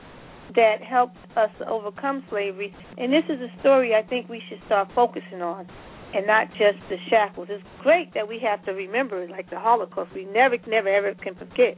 that 0.57 0.83
helped 0.83 1.17
us 1.37 1.51
to 1.59 1.69
overcome 1.69 2.25
slavery. 2.31 2.75
And 2.97 3.13
this 3.13 3.25
is 3.29 3.41
a 3.41 3.61
story 3.61 3.95
I 3.95 4.03
think 4.03 4.29
we 4.29 4.43
should 4.49 4.61
start 4.67 4.89
focusing 4.95 5.43
on 5.43 5.67
and 6.15 6.27
not 6.27 6.49
just 6.51 6.79
the 6.89 6.97
shackles. 7.09 7.49
It's 7.51 7.63
great 7.83 8.13
that 8.15 8.27
we 8.29 8.39
have 8.41 8.65
to 8.67 8.73
remember, 8.73 9.27
like 9.29 9.49
the 9.51 9.59
Holocaust. 9.59 10.11
We 10.15 10.25
never, 10.25 10.57
never, 10.67 10.89
ever 10.89 11.15
can 11.15 11.35
forget. 11.35 11.77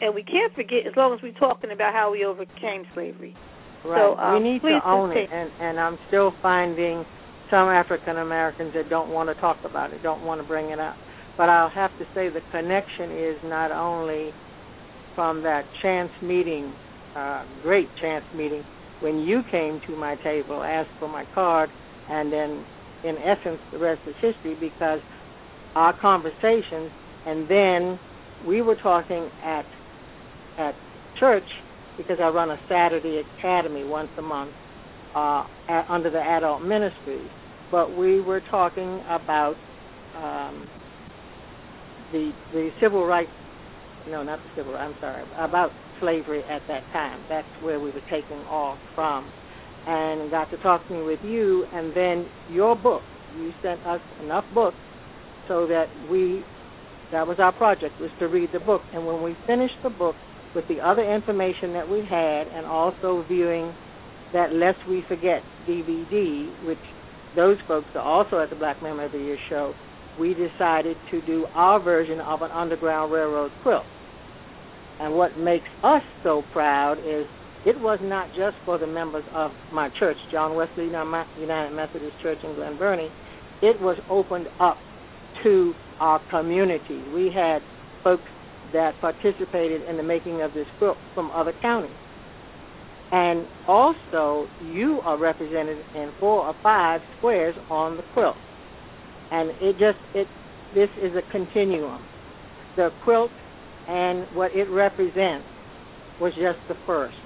And 0.00 0.14
we 0.14 0.22
can't 0.22 0.54
forget 0.54 0.86
as 0.86 0.94
long 0.96 1.14
as 1.14 1.20
we're 1.22 1.32
talking 1.32 1.70
about 1.70 1.92
how 1.92 2.12
we 2.12 2.24
overcame 2.24 2.84
slavery. 2.94 3.36
Right. 3.84 3.98
So 4.00 4.16
um, 4.16 4.42
we 4.42 4.52
need 4.52 4.62
to 4.62 4.80
own 4.84 5.12
it, 5.12 5.28
and 5.30 5.50
and 5.60 5.78
I'm 5.78 5.98
still 6.08 6.32
finding 6.40 7.04
some 7.50 7.68
African 7.68 8.16
Americans 8.16 8.72
that 8.74 8.88
don't 8.88 9.10
want 9.10 9.28
to 9.28 9.40
talk 9.40 9.58
about 9.64 9.92
it, 9.92 10.02
don't 10.02 10.24
want 10.24 10.40
to 10.40 10.46
bring 10.46 10.70
it 10.70 10.80
up. 10.80 10.96
But 11.36 11.48
I'll 11.48 11.70
have 11.70 11.90
to 11.98 12.04
say 12.14 12.28
the 12.30 12.40
connection 12.50 13.10
is 13.10 13.36
not 13.44 13.70
only 13.70 14.30
from 15.14 15.42
that 15.42 15.64
chance 15.82 16.10
meeting, 16.22 16.72
uh, 17.14 17.44
great 17.62 17.88
chance 18.00 18.24
meeting, 18.34 18.64
when 19.00 19.18
you 19.18 19.42
came 19.50 19.80
to 19.86 19.96
my 19.96 20.16
table, 20.24 20.62
asked 20.62 20.90
for 20.98 21.08
my 21.08 21.24
card, 21.34 21.68
and 22.08 22.32
then 22.32 22.64
in 23.04 23.16
essence 23.18 23.60
the 23.70 23.78
rest 23.78 24.00
is 24.06 24.14
history 24.22 24.56
because 24.58 25.00
our 25.74 25.98
conversations, 26.00 26.90
and 27.26 27.50
then 27.50 27.98
we 28.46 28.62
were 28.62 28.76
talking 28.76 29.28
at 29.44 29.64
at 30.58 30.74
church 31.18 31.44
because 31.96 32.18
I 32.20 32.28
run 32.28 32.50
a 32.50 32.58
Saturday 32.68 33.22
academy 33.38 33.84
once 33.84 34.10
a 34.18 34.22
month 34.22 34.52
uh, 35.14 35.44
at, 35.68 35.86
under 35.88 36.10
the 36.10 36.20
adult 36.20 36.62
ministries. 36.62 37.28
But 37.70 37.96
we 37.96 38.20
were 38.20 38.42
talking 38.50 39.02
about 39.08 39.54
um, 40.16 40.68
the 42.12 42.32
the 42.52 42.70
civil 42.80 43.04
rights. 43.04 43.30
No, 44.08 44.22
not 44.22 44.38
the 44.38 44.60
civil. 44.60 44.76
I'm 44.76 44.94
sorry. 45.00 45.24
About 45.38 45.70
slavery 46.00 46.42
at 46.44 46.62
that 46.68 46.82
time. 46.92 47.24
That's 47.28 47.48
where 47.62 47.80
we 47.80 47.90
were 47.90 48.02
taking 48.10 48.38
off 48.50 48.78
from, 48.94 49.30
and 49.86 50.30
got 50.30 50.50
to 50.50 50.58
talking 50.58 51.04
with 51.06 51.20
you, 51.24 51.64
and 51.72 51.96
then 51.96 52.26
your 52.50 52.76
book. 52.76 53.02
You 53.38 53.52
sent 53.62 53.84
us 53.86 54.00
enough 54.22 54.44
books 54.54 54.76
so 55.48 55.66
that 55.66 55.86
we. 56.10 56.44
That 57.12 57.26
was 57.26 57.36
our 57.38 57.52
project 57.52 58.00
was 58.00 58.10
to 58.18 58.26
read 58.26 58.50
the 58.52 58.60
book, 58.60 58.82
and 58.92 59.06
when 59.06 59.22
we 59.22 59.36
finished 59.46 59.74
the 59.82 59.90
book, 59.90 60.16
with 60.54 60.66
the 60.68 60.80
other 60.80 61.02
information 61.02 61.72
that 61.72 61.88
we 61.88 62.00
had 62.00 62.46
and 62.48 62.66
also 62.66 63.24
viewing 63.28 63.74
that 64.32 64.52
Lest 64.52 64.78
We 64.88 65.04
Forget 65.08 65.42
DVD, 65.68 66.66
which 66.66 66.78
those 67.36 67.56
folks 67.66 67.88
are 67.94 68.02
also 68.02 68.40
at 68.40 68.50
the 68.50 68.56
Black 68.56 68.82
Memorabilia 68.82 69.36
show, 69.48 69.74
we 70.18 70.34
decided 70.34 70.96
to 71.10 71.20
do 71.26 71.46
our 71.54 71.82
version 71.82 72.20
of 72.20 72.42
an 72.42 72.50
Underground 72.50 73.12
Railroad 73.12 73.50
quilt. 73.62 73.84
And 75.00 75.14
what 75.14 75.36
makes 75.38 75.66
us 75.82 76.02
so 76.22 76.42
proud 76.52 76.98
is 76.98 77.26
it 77.66 77.80
was 77.80 77.98
not 78.02 78.28
just 78.28 78.56
for 78.64 78.78
the 78.78 78.86
members 78.86 79.24
of 79.34 79.50
my 79.72 79.88
church, 79.98 80.16
John 80.30 80.54
Wesley 80.54 80.84
United 80.84 81.74
Methodist 81.74 82.14
Church 82.22 82.38
in 82.44 82.54
Glen 82.54 82.78
Burnie. 82.78 83.10
It 83.62 83.80
was 83.80 83.96
opened 84.08 84.46
up 84.60 84.76
to 85.42 85.72
our 85.98 86.20
community. 86.30 87.02
We 87.12 87.30
had 87.34 87.60
folks 88.04 88.22
that 88.74 88.92
participated 89.00 89.88
in 89.88 89.96
the 89.96 90.02
making 90.02 90.42
of 90.42 90.52
this 90.52 90.66
quilt 90.78 90.98
from 91.14 91.30
other 91.30 91.54
counties. 91.62 91.96
And 93.10 93.46
also, 93.68 94.46
you 94.72 95.00
are 95.04 95.16
represented 95.16 95.78
in 95.94 96.12
four 96.20 96.46
or 96.46 96.54
five 96.62 97.00
squares 97.18 97.54
on 97.70 97.96
the 97.96 98.02
quilt. 98.12 98.36
And 99.30 99.50
it 99.62 99.72
just, 99.78 99.98
it, 100.14 100.26
this 100.74 100.88
is 101.00 101.12
a 101.16 101.22
continuum. 101.32 102.04
The 102.76 102.90
quilt 103.04 103.30
and 103.88 104.26
what 104.34 104.50
it 104.54 104.68
represents 104.68 105.46
was 106.20 106.32
just 106.34 106.58
the 106.68 106.74
first. 106.86 107.16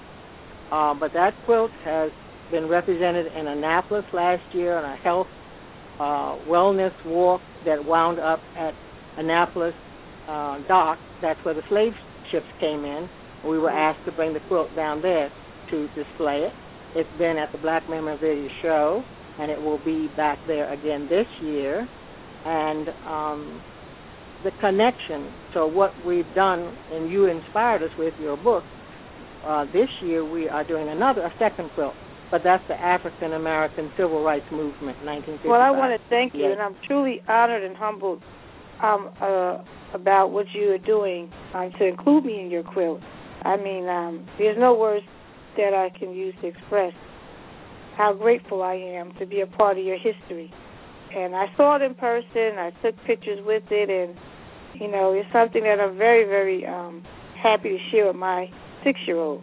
Uh, 0.71 0.95
but 0.95 1.13
that 1.15 1.33
quilt 1.47 1.71
has 1.85 2.11
been 2.51 2.69
represented 2.69 3.27
in 3.35 3.47
Annapolis 3.47 4.05
last 4.13 4.43
year 4.53 4.77
on 4.77 4.85
a 4.85 4.97
health 4.97 5.27
uh, 5.99 6.37
wellness 6.49 6.93
walk 7.07 7.41
that 7.65 7.85
wound 7.85 8.21
up 8.21 8.41
at 8.57 8.73
Annapolis 9.17 9.75
uh, 10.29 10.59
dock. 10.69 10.99
That's 11.23 11.43
where 11.45 11.55
the 11.55 11.63
slave 11.69 11.93
ships 12.31 12.47
came 12.61 12.85
in. 12.85 13.09
We 13.45 13.59
were 13.59 13.71
asked 13.71 14.05
to 14.07 14.13
bring 14.13 14.35
the 14.35 14.41
quilt 14.49 14.75
down 14.77 15.03
there 15.03 15.31
to 15.71 15.89
display 15.89 16.47
it. 16.47 16.53
It's 16.95 17.09
been 17.19 17.37
at 17.37 17.53
the 17.53 17.59
Black 17.59 17.89
Memorabilia 17.89 18.49
Show, 18.63 19.03
and 19.39 19.51
it 19.51 19.61
will 19.61 19.83
be 19.85 20.09
back 20.17 20.39
there 20.47 20.73
again 20.73 21.09
this 21.09 21.27
year. 21.43 21.89
And 22.45 22.89
um, 23.07 23.63
the 24.45 24.51
connection. 24.61 25.33
So 25.55 25.67
what 25.67 25.93
we've 26.07 26.29
done, 26.35 26.77
and 26.93 27.11
you 27.11 27.27
inspired 27.27 27.83
us 27.83 27.91
with 27.99 28.15
your 28.21 28.37
book. 28.37 28.65
Uh, 29.47 29.65
this 29.67 29.89
year 30.03 30.25
we 30.25 30.49
are 30.49 30.65
doing 30.67 30.89
another, 30.89 31.23
a 31.23 31.33
second 31.39 31.71
quilt, 31.75 31.95
but 32.31 32.43
that's 32.45 32.63
the 32.69 32.75
African 32.75 33.33
American 33.33 33.91
Civil 33.97 34.23
Rights 34.23 34.47
Movement, 34.51 34.99
1955. 35.05 35.51
Well, 35.51 35.61
I 35.61 35.71
want 35.71 35.99
to 36.01 36.09
thank 36.09 36.35
you, 36.35 36.51
and 36.51 36.61
I'm 36.61 36.77
truly 36.87 37.23
honored 37.29 37.63
and 37.63 37.77
humbled 37.77 38.23
um, 38.83 39.11
uh, 39.21 39.59
about 39.95 40.31
what 40.31 40.47
you 40.55 40.71
are 40.73 40.79
doing 40.79 41.31
um, 41.55 41.71
to 41.79 41.87
include 41.87 42.25
me 42.25 42.41
in 42.41 42.51
your 42.51 42.63
quilt. 42.63 43.01
I 43.43 43.57
mean, 43.57 43.89
um, 43.89 44.27
there's 44.39 44.59
no 44.59 44.75
words 44.75 45.05
that 45.57 45.75
I 45.75 45.97
can 45.99 46.13
use 46.13 46.35
to 46.43 46.49
express 46.49 46.93
how 47.97 48.13
grateful 48.13 48.63
I 48.63 48.75
am 48.75 49.13
to 49.19 49.27
be 49.27 49.41
a 49.41 49.47
part 49.47 49.79
of 49.79 49.85
your 49.85 49.99
history. 49.99 50.53
And 51.15 51.35
I 51.35 51.47
saw 51.57 51.77
it 51.77 51.83
in 51.83 51.95
person. 51.95 52.59
I 52.59 52.71
took 52.83 52.95
pictures 53.07 53.41
with 53.45 53.65
it, 53.71 53.91
and 53.91 54.17
you 54.81 54.91
know, 54.91 55.13
it's 55.13 55.29
something 55.33 55.63
that 55.63 55.81
I'm 55.81 55.97
very, 55.97 56.25
very 56.25 56.67
um, 56.67 57.03
happy 57.43 57.71
to 57.71 57.79
share 57.91 58.07
with 58.07 58.17
my 58.17 58.47
six-year-old. 58.85 59.43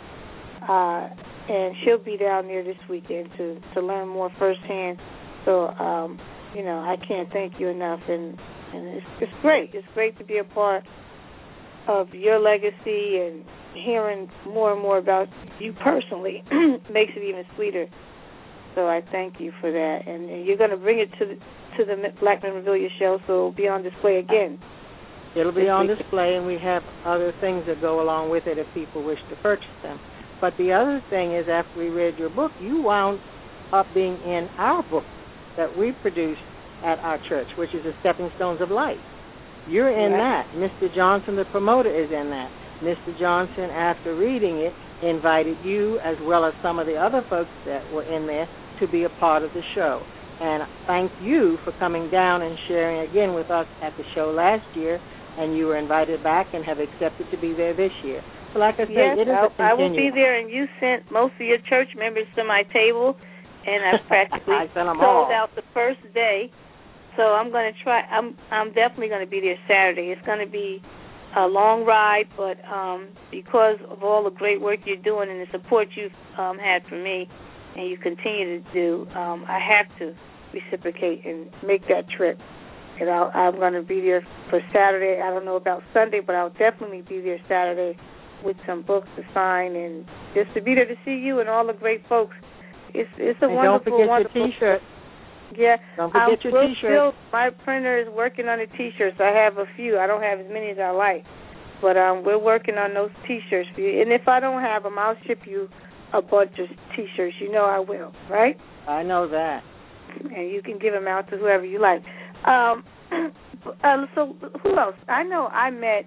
Uh, 0.69 1.09
and 1.49 1.75
she'll 1.83 2.03
be 2.03 2.17
down 2.17 2.47
there 2.47 2.63
this 2.63 2.77
weekend 2.89 3.29
to 3.37 3.59
to 3.73 3.81
learn 3.81 4.07
more 4.07 4.31
firsthand. 4.39 4.99
So, 5.45 5.67
um, 5.67 6.19
you 6.55 6.63
know, 6.63 6.79
I 6.79 6.95
can't 7.05 7.31
thank 7.31 7.59
you 7.59 7.67
enough, 7.67 7.99
and 8.07 8.39
and 8.75 8.87
it's 8.87 9.05
it's 9.21 9.31
great. 9.41 9.71
It's 9.73 9.87
great 9.93 10.17
to 10.17 10.23
be 10.23 10.37
a 10.37 10.43
part 10.43 10.83
of 11.87 12.13
your 12.13 12.39
legacy 12.39 13.19
and 13.19 13.43
hearing 13.73 14.29
more 14.47 14.73
and 14.73 14.81
more 14.81 14.97
about 14.97 15.27
you 15.59 15.73
personally 15.83 16.43
makes 16.91 17.11
it 17.15 17.23
even 17.23 17.43
sweeter. 17.55 17.87
So 18.73 18.87
I 18.87 19.01
thank 19.11 19.39
you 19.39 19.53
for 19.61 19.71
that, 19.71 19.99
and, 20.05 20.29
and 20.29 20.45
you're 20.45 20.57
going 20.57 20.71
to 20.71 20.77
bring 20.77 20.99
it 20.99 21.09
to 21.19 21.25
the 21.25 21.35
to 21.77 21.85
the 21.85 21.95
Black 22.19 22.43
Memorabilia 22.43 22.89
show, 22.99 23.19
so 23.27 23.33
it'll 23.33 23.51
be 23.51 23.67
on 23.67 23.83
display 23.83 24.17
again. 24.17 24.59
It'll 25.35 25.51
be 25.51 25.67
on 25.67 25.87
display, 25.87 26.35
and 26.35 26.45
we 26.45 26.57
have 26.61 26.83
other 27.05 27.33
things 27.41 27.63
that 27.67 27.81
go 27.81 28.01
along 28.01 28.29
with 28.29 28.47
it 28.47 28.57
if 28.57 28.67
people 28.73 29.03
wish 29.03 29.19
to 29.29 29.35
purchase 29.37 29.67
them. 29.83 29.99
But 30.39 30.53
the 30.57 30.71
other 30.71 31.03
thing 31.09 31.35
is, 31.35 31.47
after 31.51 31.77
we 31.77 31.89
read 31.89 32.17
your 32.17 32.29
book, 32.29 32.51
you 32.61 32.81
wound 32.81 33.19
up 33.73 33.85
being 33.93 34.15
in 34.23 34.47
our 34.57 34.83
book 34.89 35.03
that 35.57 35.77
we 35.77 35.91
produced 36.01 36.41
at 36.83 36.99
our 36.99 37.19
church, 37.29 37.47
which 37.57 37.73
is 37.73 37.83
the 37.83 37.93
Stepping 38.01 38.29
Stones 38.35 38.61
of 38.61 38.69
Life. 38.71 38.99
You're 39.67 39.89
in 39.89 40.11
Right. 40.13 40.45
that. 40.51 40.55
Mr. 40.55 40.93
Johnson, 40.93 41.35
the 41.35 41.45
promoter, 41.45 41.89
is 41.89 42.11
in 42.11 42.29
that. 42.29 42.51
Mr. 42.81 43.17
Johnson, 43.17 43.69
after 43.71 44.13
reading 44.15 44.57
it, 44.59 44.73
invited 45.01 45.57
you 45.63 45.99
as 46.03 46.17
well 46.21 46.45
as 46.45 46.53
some 46.61 46.79
of 46.79 46.85
the 46.87 46.95
other 46.95 47.21
folks 47.29 47.49
that 47.65 47.81
were 47.91 48.03
in 48.03 48.27
there 48.27 48.47
to 48.79 48.87
be 48.87 49.03
a 49.03 49.09
part 49.19 49.43
of 49.43 49.53
the 49.53 49.61
show. 49.73 50.01
And 50.39 50.63
thank 50.85 51.11
you 51.21 51.57
for 51.63 51.71
coming 51.79 52.09
down 52.11 52.41
and 52.41 52.57
sharing 52.67 53.07
again 53.09 53.33
with 53.33 53.49
us 53.49 53.67
at 53.81 53.95
the 53.97 54.03
show 54.13 54.31
last 54.31 54.65
year. 54.75 54.99
And 55.37 55.57
you 55.57 55.67
were 55.67 55.77
invited 55.77 56.23
back 56.23 56.47
and 56.53 56.63
have 56.63 56.79
accepted 56.79 57.27
to 57.31 57.37
be 57.37 57.53
there 57.53 57.73
this 57.73 57.91
year. 58.03 58.21
So, 58.53 58.59
like 58.59 58.75
I 58.75 58.87
said, 58.87 58.91
Yes, 58.91 59.17
it 59.19 59.27
is 59.27 59.35
a 59.35 59.61
I, 59.61 59.71
I 59.71 59.73
will 59.73 59.89
be 59.89 59.95
continuum. 60.11 60.15
there, 60.15 60.39
and 60.39 60.49
you 60.49 60.65
sent 60.79 61.11
most 61.11 61.33
of 61.35 61.41
your 61.41 61.57
church 61.67 61.89
members 61.97 62.27
to 62.35 62.43
my 62.45 62.63
table, 62.71 63.17
and 63.65 63.83
I've 63.83 64.07
practically 64.07 64.55
I 64.55 64.67
sold 64.73 64.97
all. 65.01 65.31
out 65.31 65.49
the 65.55 65.63
first 65.73 65.99
day. 66.13 66.51
So 67.17 67.23
I'm 67.23 67.51
going 67.51 67.71
to 67.71 67.83
try. 67.83 68.01
I'm 68.01 68.37
I'm 68.51 68.73
definitely 68.73 69.09
going 69.09 69.23
to 69.25 69.29
be 69.29 69.39
there 69.41 69.57
Saturday. 69.67 70.11
It's 70.11 70.25
going 70.25 70.45
to 70.45 70.51
be 70.51 70.81
a 71.37 71.45
long 71.47 71.85
ride, 71.85 72.25
but 72.37 72.57
um, 72.65 73.09
because 73.31 73.77
of 73.89 74.03
all 74.03 74.23
the 74.23 74.29
great 74.29 74.61
work 74.61 74.79
you're 74.85 74.97
doing 74.97 75.29
and 75.29 75.41
the 75.41 75.47
support 75.51 75.87
you've 75.95 76.11
um, 76.37 76.57
had 76.57 76.83
for 76.87 77.01
me, 77.01 77.27
and 77.75 77.89
you 77.89 77.97
continue 77.97 78.63
to 78.63 78.73
do, 78.73 79.07
um, 79.15 79.45
I 79.47 79.59
have 79.59 79.99
to 79.99 80.15
reciprocate 80.53 81.25
and 81.25 81.49
make 81.65 81.81
that 81.89 82.09
trip. 82.15 82.39
And 82.99 83.09
I'll, 83.09 83.31
I'm 83.33 83.55
going 83.55 83.73
to 83.73 83.81
be 83.81 83.99
there 83.99 84.25
for 84.49 84.61
Saturday. 84.73 85.21
I 85.21 85.29
don't 85.29 85.43
know 85.43 85.57
about 85.57 85.83
Sunday, 85.93 86.21
but 86.25 86.35
I'll 86.35 86.51
definitely 86.51 87.01
be 87.01 87.19
there 87.19 87.39
Saturday 87.49 87.97
with 88.43 88.55
some 88.65 88.83
books 88.83 89.09
to 89.17 89.23
sign 89.33 89.75
and 89.75 90.05
just 90.33 90.53
to 90.53 90.61
be 90.61 90.75
there 90.75 90.85
to 90.85 90.95
see 91.03 91.15
you 91.15 91.39
and 91.41 91.49
all 91.49 91.67
the 91.67 91.73
great 91.73 92.07
folks. 92.07 92.35
It's 92.93 93.09
it's 93.17 93.39
a 93.41 93.45
and 93.45 93.55
wonderful, 93.55 93.97
don't 93.97 93.99
forget 93.99 94.07
wonderful. 94.07 94.41
your 94.41 94.47
T-shirt. 94.51 94.81
Yeah, 95.53 95.77
Don't 95.97 96.11
forget 96.11 96.21
I'm 96.21 96.37
your 96.43 96.53
we're 96.53 96.67
T-shirt. 96.67 96.91
Still, 96.91 97.13
my 97.31 97.49
printer 97.63 97.99
is 97.99 98.07
working 98.09 98.47
on 98.47 98.59
the 98.59 98.67
T-shirts. 98.77 99.17
I 99.19 99.31
have 99.31 99.57
a 99.57 99.65
few. 99.75 99.97
I 99.97 100.07
don't 100.07 100.23
have 100.23 100.39
as 100.39 100.47
many 100.49 100.71
as 100.71 100.77
I 100.79 100.91
like, 100.91 101.23
but 101.81 101.97
um, 101.97 102.23
we're 102.23 102.41
working 102.41 102.75
on 102.75 102.93
those 102.93 103.11
T-shirts 103.27 103.69
for 103.75 103.81
you. 103.81 104.01
And 104.01 104.11
if 104.11 104.27
I 104.27 104.39
don't 104.39 104.61
have 104.61 104.83
them, 104.83 104.97
I'll 104.97 105.17
ship 105.27 105.39
you 105.45 105.69
a 106.13 106.21
bunch 106.21 106.51
of 106.59 106.67
T-shirts. 106.95 107.35
You 107.39 107.51
know 107.51 107.65
I 107.65 107.79
will, 107.79 108.13
right? 108.29 108.57
I 108.87 109.03
know 109.03 109.27
that. 109.29 109.63
And 110.23 110.49
you 110.49 110.61
can 110.61 110.79
give 110.79 110.93
them 110.93 111.07
out 111.07 111.29
to 111.29 111.37
whoever 111.37 111.65
you 111.65 111.81
like. 111.81 112.01
Um, 112.47 112.83
uh, 113.83 114.05
so 114.13 114.35
who 114.63 114.77
else? 114.77 114.95
I 115.07 115.23
know 115.23 115.47
I 115.47 115.69
met 115.69 116.05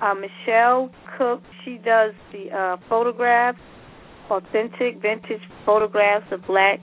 uh, 0.00 0.14
Michelle 0.14 0.90
Cook. 1.18 1.42
She 1.64 1.76
does 1.76 2.12
the 2.32 2.50
uh, 2.56 2.76
photographs, 2.88 3.58
authentic 4.30 5.00
vintage 5.02 5.42
photographs 5.66 6.26
of 6.32 6.46
black 6.46 6.80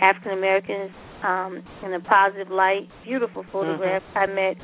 African 0.00 0.32
Americans 0.38 0.90
um, 1.24 1.62
in 1.84 1.94
a 1.94 2.00
positive 2.00 2.50
light. 2.50 2.88
Beautiful 3.04 3.44
photographs. 3.50 4.04
I 4.14 4.26
met 4.26 4.56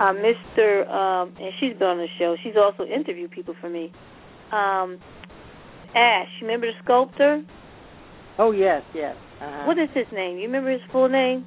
uh, 0.00 0.12
Mr. 0.12 0.88
Um, 0.88 1.34
and 1.38 1.52
she's 1.60 1.74
been 1.74 1.88
on 1.88 1.98
the 1.98 2.06
show. 2.18 2.36
She's 2.42 2.56
also 2.56 2.84
interviewed 2.84 3.30
people 3.30 3.54
for 3.60 3.68
me. 3.68 3.92
Um, 4.52 4.98
Ash, 5.94 6.28
remember 6.40 6.66
the 6.66 6.72
sculptor? 6.82 7.42
Oh 8.38 8.52
yes, 8.52 8.82
yes. 8.94 9.16
Uh-huh. 9.40 9.64
What 9.66 9.78
is 9.78 9.88
his 9.94 10.06
name? 10.12 10.36
You 10.36 10.44
remember 10.44 10.70
his 10.70 10.80
full 10.92 11.08
name? 11.08 11.44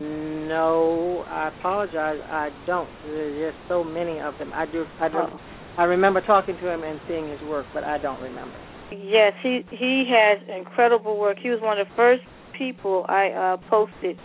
No, 0.00 1.24
I 1.26 1.48
apologize. 1.58 2.18
I 2.24 2.50
don't. 2.66 2.88
There's 3.04 3.52
just 3.52 3.68
so 3.68 3.82
many 3.82 4.20
of 4.20 4.34
them. 4.38 4.52
I 4.54 4.64
do. 4.66 4.84
I 5.00 5.08
don't. 5.08 5.32
Oh. 5.32 5.40
I 5.76 5.84
remember 5.84 6.20
talking 6.20 6.56
to 6.56 6.68
him 6.68 6.82
and 6.82 7.00
seeing 7.08 7.28
his 7.28 7.40
work, 7.42 7.66
but 7.74 7.84
I 7.84 7.98
don't 7.98 8.20
remember. 8.22 8.54
Yes, 8.90 9.32
he 9.42 9.64
he 9.70 10.10
has 10.10 10.38
incredible 10.56 11.18
work. 11.18 11.38
He 11.42 11.50
was 11.50 11.60
one 11.60 11.78
of 11.78 11.86
the 11.86 11.94
first 11.94 12.22
people 12.58 13.06
I 13.08 13.28
uh, 13.30 13.56
posted 13.70 14.18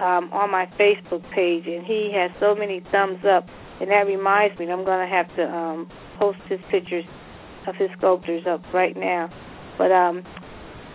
um, 0.00 0.30
on 0.32 0.50
my 0.50 0.66
Facebook 0.78 1.22
page, 1.34 1.64
and 1.66 1.84
he 1.86 2.12
has 2.14 2.30
so 2.40 2.54
many 2.54 2.84
thumbs 2.92 3.24
up. 3.24 3.46
And 3.80 3.90
that 3.90 4.06
reminds 4.06 4.58
me, 4.58 4.70
I'm 4.70 4.84
going 4.84 5.08
to 5.08 5.12
have 5.12 5.34
to 5.36 5.42
um, 5.42 5.90
post 6.18 6.38
his 6.48 6.60
pictures 6.70 7.04
of 7.66 7.74
his 7.76 7.88
sculptures 7.98 8.44
up 8.48 8.60
right 8.72 8.96
now. 8.96 9.30
But 9.78 9.90
um, 9.90 10.22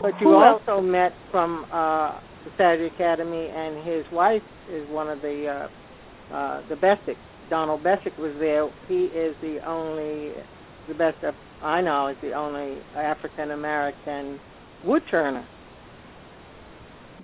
But 0.01 0.13
you 0.21 0.27
Who 0.27 0.43
else? 0.43 0.61
also 0.67 0.81
met 0.81 1.11
from 1.31 1.65
uh, 1.73 2.19
the 2.45 2.51
Saturday 2.57 2.93
Academy, 2.95 3.47
and 3.53 3.85
his 3.85 4.05
wife 4.13 4.41
is 4.71 4.87
one 4.89 5.09
of 5.09 5.21
the 5.21 5.67
uh, 6.31 6.33
uh, 6.33 6.61
the 6.69 6.75
Bessick. 6.75 7.17
Donald 7.49 7.83
Bessick 7.83 8.15
was 8.17 8.33
there. 8.39 8.69
He 8.87 9.05
is 9.05 9.35
the 9.41 9.59
only, 9.67 10.31
the 10.87 10.93
best 10.93 11.17
I 11.63 11.81
know, 11.81 12.07
is 12.07 12.17
the 12.21 12.33
only 12.33 12.77
African 12.95 13.51
American 13.51 14.39
wood 14.85 15.01
turner, 15.09 15.45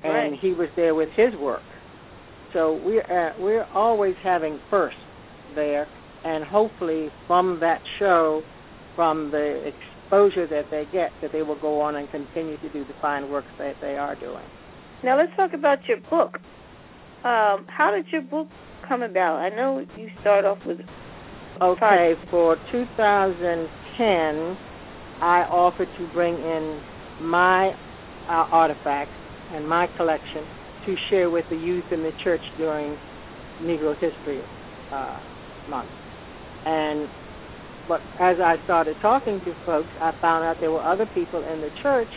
and 0.03 0.31
Right. 0.31 0.39
he 0.39 0.53
was 0.53 0.69
there 0.75 0.95
with 0.95 1.09
his 1.15 1.35
work. 1.35 1.63
So 2.53 2.79
we're 2.85 3.01
uh, 3.03 3.33
we're 3.39 3.65
always 3.73 4.15
having 4.23 4.59
first 4.69 4.97
there, 5.55 5.87
and 6.23 6.43
hopefully 6.43 7.09
from 7.27 7.59
that 7.59 7.81
show, 7.99 8.43
from 8.95 9.31
the 9.31 9.71
exposure 9.73 10.47
that 10.47 10.69
they 10.71 10.85
get, 10.91 11.11
that 11.21 11.31
they 11.31 11.41
will 11.41 11.59
go 11.59 11.81
on 11.81 11.95
and 11.95 12.09
continue 12.11 12.57
to 12.57 12.69
do 12.69 12.85
the 12.85 12.93
fine 13.01 13.29
works 13.29 13.51
that 13.57 13.75
they 13.81 13.97
are 13.97 14.15
doing. 14.15 14.45
now 15.03 15.17
let's 15.17 15.35
talk 15.35 15.53
about 15.53 15.79
your 15.87 15.97
book. 16.09 16.39
Um, 17.23 17.65
how 17.67 17.91
did 17.91 18.05
your 18.11 18.21
book 18.21 18.47
come 18.87 19.01
about? 19.01 19.37
I 19.37 19.49
know 19.49 19.85
you 19.97 20.09
start 20.21 20.45
off 20.45 20.59
with 20.65 20.79
Okay, 21.61 22.13
for 22.29 22.57
2010, 22.71 24.57
I 25.21 25.47
offered 25.49 25.87
to 25.97 26.07
bring 26.13 26.33
in 26.35 26.81
my 27.21 27.69
uh, 28.27 28.45
artifacts 28.51 29.13
and 29.53 29.67
my 29.67 29.87
collection 29.97 30.43
to 30.85 30.95
share 31.09 31.29
with 31.29 31.45
the 31.49 31.55
youth 31.55 31.85
in 31.91 32.03
the 32.03 32.11
church 32.23 32.41
during 32.57 32.97
Negro 33.61 33.93
History 33.93 34.41
uh, 34.91 35.19
Month. 35.69 35.89
And 36.65 37.07
but 37.87 38.01
as 38.19 38.37
I 38.41 38.55
started 38.65 38.95
talking 39.01 39.39
to 39.45 39.53
folks, 39.65 39.87
I 40.01 40.11
found 40.19 40.43
out 40.43 40.57
there 40.59 40.71
were 40.71 40.81
other 40.81 41.07
people 41.13 41.43
in 41.43 41.61
the 41.61 41.69
church 41.83 42.07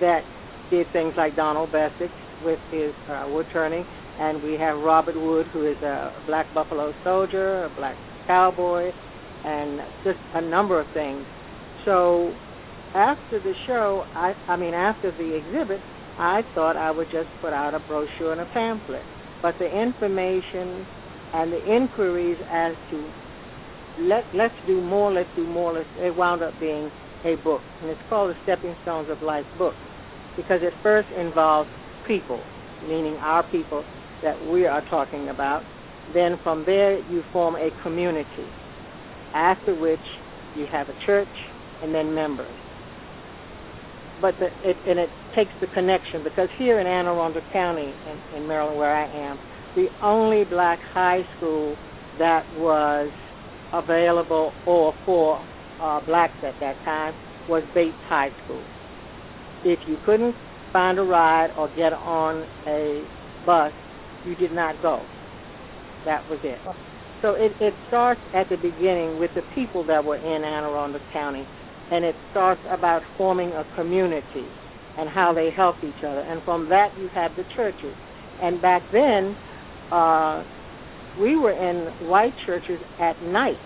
that 0.00 0.22
did 0.70 0.86
things 0.92 1.14
like 1.16 1.34
Donald 1.34 1.72
Bessick 1.72 2.10
with 2.44 2.58
his 2.70 2.92
uh, 3.10 3.26
wood 3.32 3.46
turning, 3.52 3.84
and 4.20 4.42
we 4.42 4.54
have 4.54 4.78
Robert 4.78 5.16
Wood, 5.16 5.46
who 5.52 5.66
is 5.66 5.76
a 5.82 6.12
black 6.26 6.46
buffalo 6.54 6.92
soldier, 7.02 7.64
a 7.64 7.76
black 7.76 7.96
cowboy, 8.26 8.90
and 9.44 9.80
just 10.04 10.18
a 10.34 10.40
number 10.40 10.80
of 10.80 10.86
things. 10.94 11.24
So 11.84 12.32
after 12.94 13.40
the 13.40 13.52
show, 13.66 14.04
I, 14.14 14.34
I 14.48 14.56
mean 14.56 14.74
after 14.74 15.10
the 15.10 15.34
exhibit, 15.34 15.80
I 16.18 16.42
thought 16.54 16.76
I 16.76 16.90
would 16.90 17.08
just 17.10 17.28
put 17.40 17.52
out 17.52 17.74
a 17.74 17.80
brochure 17.80 18.32
and 18.32 18.40
a 18.40 18.46
pamphlet. 18.52 19.02
But 19.42 19.56
the 19.58 19.66
information 19.66 20.86
and 21.34 21.52
the 21.52 21.60
inquiries 21.74 22.38
as 22.50 22.74
to 22.90 23.10
let 24.00 24.24
let's 24.34 24.54
do 24.66 24.80
more, 24.80 25.12
let's 25.12 25.28
do 25.36 25.46
more, 25.46 25.72
let's, 25.72 25.88
it 25.98 26.16
wound 26.16 26.42
up 26.42 26.54
being 26.60 26.90
a 27.24 27.36
book, 27.42 27.60
and 27.80 27.90
it's 27.90 28.00
called 28.08 28.30
the 28.30 28.38
Stepping 28.44 28.74
Stones 28.82 29.08
of 29.10 29.22
Life 29.22 29.46
book 29.58 29.74
because 30.36 30.60
it 30.62 30.72
first 30.82 31.08
involves 31.18 31.70
people, 32.06 32.40
meaning 32.86 33.14
our 33.14 33.48
people 33.50 33.84
that 34.22 34.36
we 34.50 34.66
are 34.66 34.82
talking 34.90 35.28
about. 35.28 35.62
Then 36.12 36.38
from 36.42 36.64
there 36.66 36.98
you 37.10 37.22
form 37.32 37.56
a 37.56 37.70
community, 37.82 38.46
after 39.32 39.74
which 39.74 40.04
you 40.56 40.66
have 40.70 40.88
a 40.88 41.06
church 41.06 41.28
and 41.82 41.94
then 41.94 42.14
members. 42.14 42.52
But 44.20 44.34
the, 44.38 44.46
it, 44.68 44.76
and 44.86 44.98
it 44.98 45.08
takes 45.34 45.50
the 45.60 45.66
connection 45.74 46.22
because 46.22 46.48
here 46.58 46.80
in 46.80 46.86
Anne 46.86 47.06
Arundel 47.06 47.42
County, 47.52 47.92
in, 48.32 48.42
in 48.42 48.48
Maryland, 48.48 48.78
where 48.78 48.94
I 48.94 49.06
am, 49.06 49.38
the 49.76 49.86
only 50.02 50.44
black 50.44 50.78
high 50.92 51.22
school 51.36 51.76
that 52.18 52.44
was 52.58 53.10
available 53.72 54.52
or 54.66 54.94
for 55.04 55.38
uh, 55.80 56.00
blacks 56.06 56.36
at 56.44 56.54
that 56.60 56.76
time 56.84 57.14
was 57.48 57.62
Bates 57.74 57.96
High 58.06 58.30
School. 58.44 58.62
If 59.64 59.78
you 59.88 59.96
couldn't 60.06 60.34
find 60.72 60.98
a 60.98 61.02
ride 61.02 61.50
or 61.58 61.68
get 61.76 61.92
on 61.92 62.46
a 62.66 63.02
bus, 63.44 63.72
you 64.24 64.34
did 64.36 64.52
not 64.52 64.80
go. 64.80 65.02
That 66.04 66.28
was 66.30 66.38
it. 66.44 66.58
So 67.22 67.32
it, 67.32 67.52
it 67.60 67.74
starts 67.88 68.20
at 68.34 68.48
the 68.50 68.56
beginning 68.56 69.18
with 69.18 69.30
the 69.34 69.42
people 69.54 69.86
that 69.86 70.04
were 70.04 70.16
in 70.16 70.44
Anne 70.44 70.64
Arundel 70.64 71.00
County, 71.12 71.44
and 71.90 72.04
it 72.04 72.14
starts 72.30 72.60
about 72.70 73.02
forming 73.16 73.50
a 73.50 73.64
community 73.74 74.46
and 74.98 75.08
how 75.08 75.32
they 75.34 75.50
helped 75.50 75.82
each 75.82 76.02
other. 76.04 76.20
And 76.20 76.42
from 76.44 76.68
that, 76.68 76.96
you 76.98 77.08
have 77.14 77.32
the 77.36 77.44
churches. 77.56 77.94
And 78.40 78.60
back 78.62 78.82
then, 78.92 79.36
uh, 79.90 80.44
we 81.20 81.36
were 81.36 81.52
in 81.52 82.08
white 82.08 82.34
churches 82.46 82.80
at 83.00 83.20
night. 83.22 83.60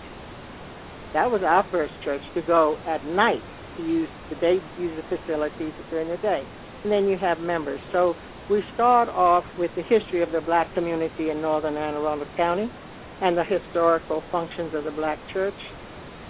That 1.14 1.30
was 1.30 1.40
our 1.42 1.64
first 1.70 1.92
church 2.04 2.20
to 2.34 2.42
go 2.42 2.76
at 2.86 3.04
night 3.04 3.40
to 3.78 3.82
use 3.82 4.08
the 4.28 4.36
day 4.36 4.58
use 4.78 4.92
the 4.96 5.16
facilities 5.16 5.72
during 5.90 6.08
the 6.08 6.18
day. 6.18 6.42
And 6.82 6.92
then 6.92 7.08
you 7.08 7.16
have 7.16 7.38
members. 7.38 7.80
So 7.92 8.14
we 8.50 8.62
start 8.74 9.08
off 9.08 9.44
with 9.58 9.70
the 9.76 9.82
history 9.82 10.22
of 10.22 10.32
the 10.32 10.40
black 10.40 10.72
community 10.74 11.30
in 11.30 11.40
northern 11.40 11.76
Anne 11.76 11.94
Arundel 11.94 12.28
County 12.36 12.68
and 13.22 13.36
the 13.36 13.44
historical 13.44 14.22
functions 14.30 14.74
of 14.74 14.84
the 14.84 14.90
black 14.90 15.18
church, 15.32 15.54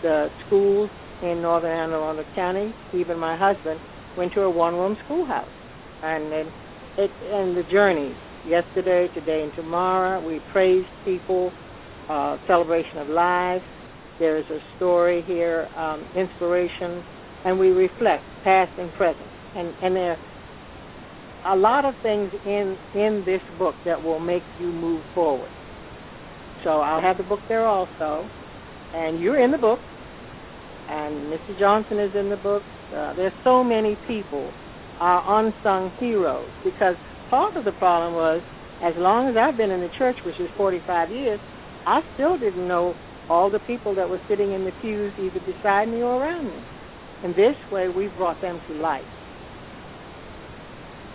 the 0.02 0.28
schools 0.46 0.90
in 1.22 1.42
northern 1.42 1.70
Anne 1.70 1.90
Arundel 1.90 2.24
County. 2.34 2.72
Even 2.94 3.18
my 3.18 3.36
husband 3.36 3.80
went 4.16 4.32
to 4.34 4.42
a 4.42 4.50
one 4.50 4.74
room 4.74 4.96
schoolhouse. 5.04 5.48
And 6.02 6.32
then 6.32 6.46
it 6.98 7.10
and 7.32 7.56
the 7.56 7.62
journeys. 7.70 8.16
Yesterday, 8.46 9.08
today 9.14 9.42
and 9.42 9.52
tomorrow. 9.54 10.26
We 10.26 10.40
praise 10.52 10.84
people, 11.04 11.52
uh, 12.08 12.38
celebration 12.46 12.98
of 12.98 13.08
life. 13.08 13.62
There 14.18 14.38
is 14.38 14.44
a 14.50 14.58
story 14.76 15.22
here, 15.26 15.68
um, 15.76 16.04
inspiration, 16.16 17.04
and 17.44 17.58
we 17.58 17.68
reflect 17.68 18.24
past 18.42 18.72
and 18.78 18.92
present. 18.94 19.26
And 19.54 19.74
and 19.82 19.96
there 19.96 20.16
are 21.44 21.56
a 21.56 21.56
lot 21.56 21.84
of 21.84 21.94
things 22.02 22.30
in 22.44 22.76
in 22.94 23.22
this 23.26 23.42
book 23.58 23.74
that 23.84 24.02
will 24.02 24.20
make 24.20 24.42
you 24.60 24.66
move 24.66 25.02
forward. 25.14 25.50
So 26.64 26.80
I'll 26.80 27.00
have 27.00 27.18
the 27.18 27.22
book 27.22 27.40
there 27.48 27.66
also, 27.66 28.28
and 28.94 29.20
you're 29.20 29.42
in 29.42 29.52
the 29.52 29.58
book, 29.58 29.78
and 30.88 31.32
Mr. 31.32 31.58
Johnson 31.58 32.00
is 32.00 32.10
in 32.16 32.30
the 32.30 32.36
book. 32.36 32.62
Uh, 32.94 33.14
there's 33.14 33.32
so 33.44 33.62
many 33.62 33.96
people 34.06 34.50
are 35.00 35.40
unsung 35.40 35.92
heroes 36.00 36.48
because 36.64 36.96
part 37.30 37.56
of 37.56 37.64
the 37.64 37.72
problem 37.72 38.14
was 38.14 38.42
as 38.82 38.94
long 38.96 39.28
as 39.28 39.36
I've 39.36 39.56
been 39.56 39.70
in 39.70 39.80
the 39.80 39.90
church, 39.98 40.16
which 40.24 40.38
is 40.40 40.48
45 40.56 41.10
years, 41.10 41.40
I 41.86 42.00
still 42.14 42.38
didn't 42.38 42.66
know 42.66 42.94
all 43.28 43.50
the 43.50 43.58
people 43.60 43.94
that 43.94 44.08
were 44.08 44.20
sitting 44.28 44.52
in 44.52 44.64
the 44.64 44.72
pews 44.80 45.12
either 45.18 45.40
beside 45.44 45.88
me 45.88 46.00
or 46.00 46.22
around 46.22 46.46
me. 46.46 46.62
And 47.24 47.34
this 47.34 47.56
way, 47.72 47.88
we've 47.88 48.14
brought 48.16 48.40
them 48.40 48.60
to 48.68 48.74
life. 48.74 49.02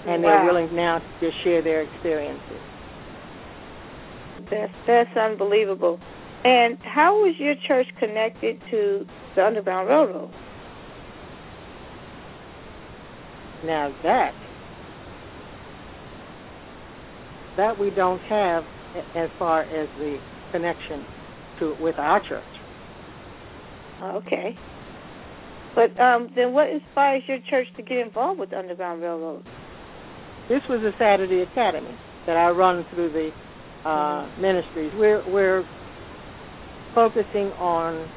And 0.05 0.23
they're 0.23 0.43
willing 0.43 0.75
now 0.75 0.99
to 1.21 1.29
share 1.43 1.63
their 1.63 1.81
experiences. 1.81 2.59
That's 4.51 4.73
that's 4.85 5.17
unbelievable. 5.17 5.99
And 6.43 6.77
how 6.83 7.15
was 7.23 7.35
your 7.39 7.55
church 7.67 7.87
connected 7.99 8.59
to 8.69 9.05
the 9.35 9.45
Underground 9.45 9.87
Railroad? 9.87 10.33
Now 13.63 13.93
that 14.03 14.33
that 17.57 17.77
we 17.79 17.89
don't 17.91 18.21
have 18.23 18.63
as 19.15 19.29
far 19.37 19.61
as 19.61 19.87
the 19.97 20.17
connection 20.51 21.05
to 21.59 21.75
with 21.79 21.97
our 21.97 22.21
church. 22.27 22.43
Okay. 24.01 24.57
But 25.75 25.99
um, 25.99 26.29
then, 26.35 26.53
what 26.53 26.69
inspires 26.69 27.23
your 27.27 27.39
church 27.49 27.67
to 27.77 27.83
get 27.83 27.97
involved 27.97 28.39
with 28.39 28.51
the 28.51 28.59
Underground 28.59 29.01
Railroad? 29.01 29.43
This 30.49 30.61
was 30.69 30.81
a 30.83 30.91
Saturday 30.99 31.41
Academy 31.41 31.97
that 32.27 32.37
I 32.37 32.49
run 32.49 32.85
through 32.93 33.11
the 33.11 33.89
uh, 33.89 34.29
ministries. 34.39 34.91
We're 34.95 35.27
we're 35.27 35.65
focusing 36.93 37.51
on 37.57 38.09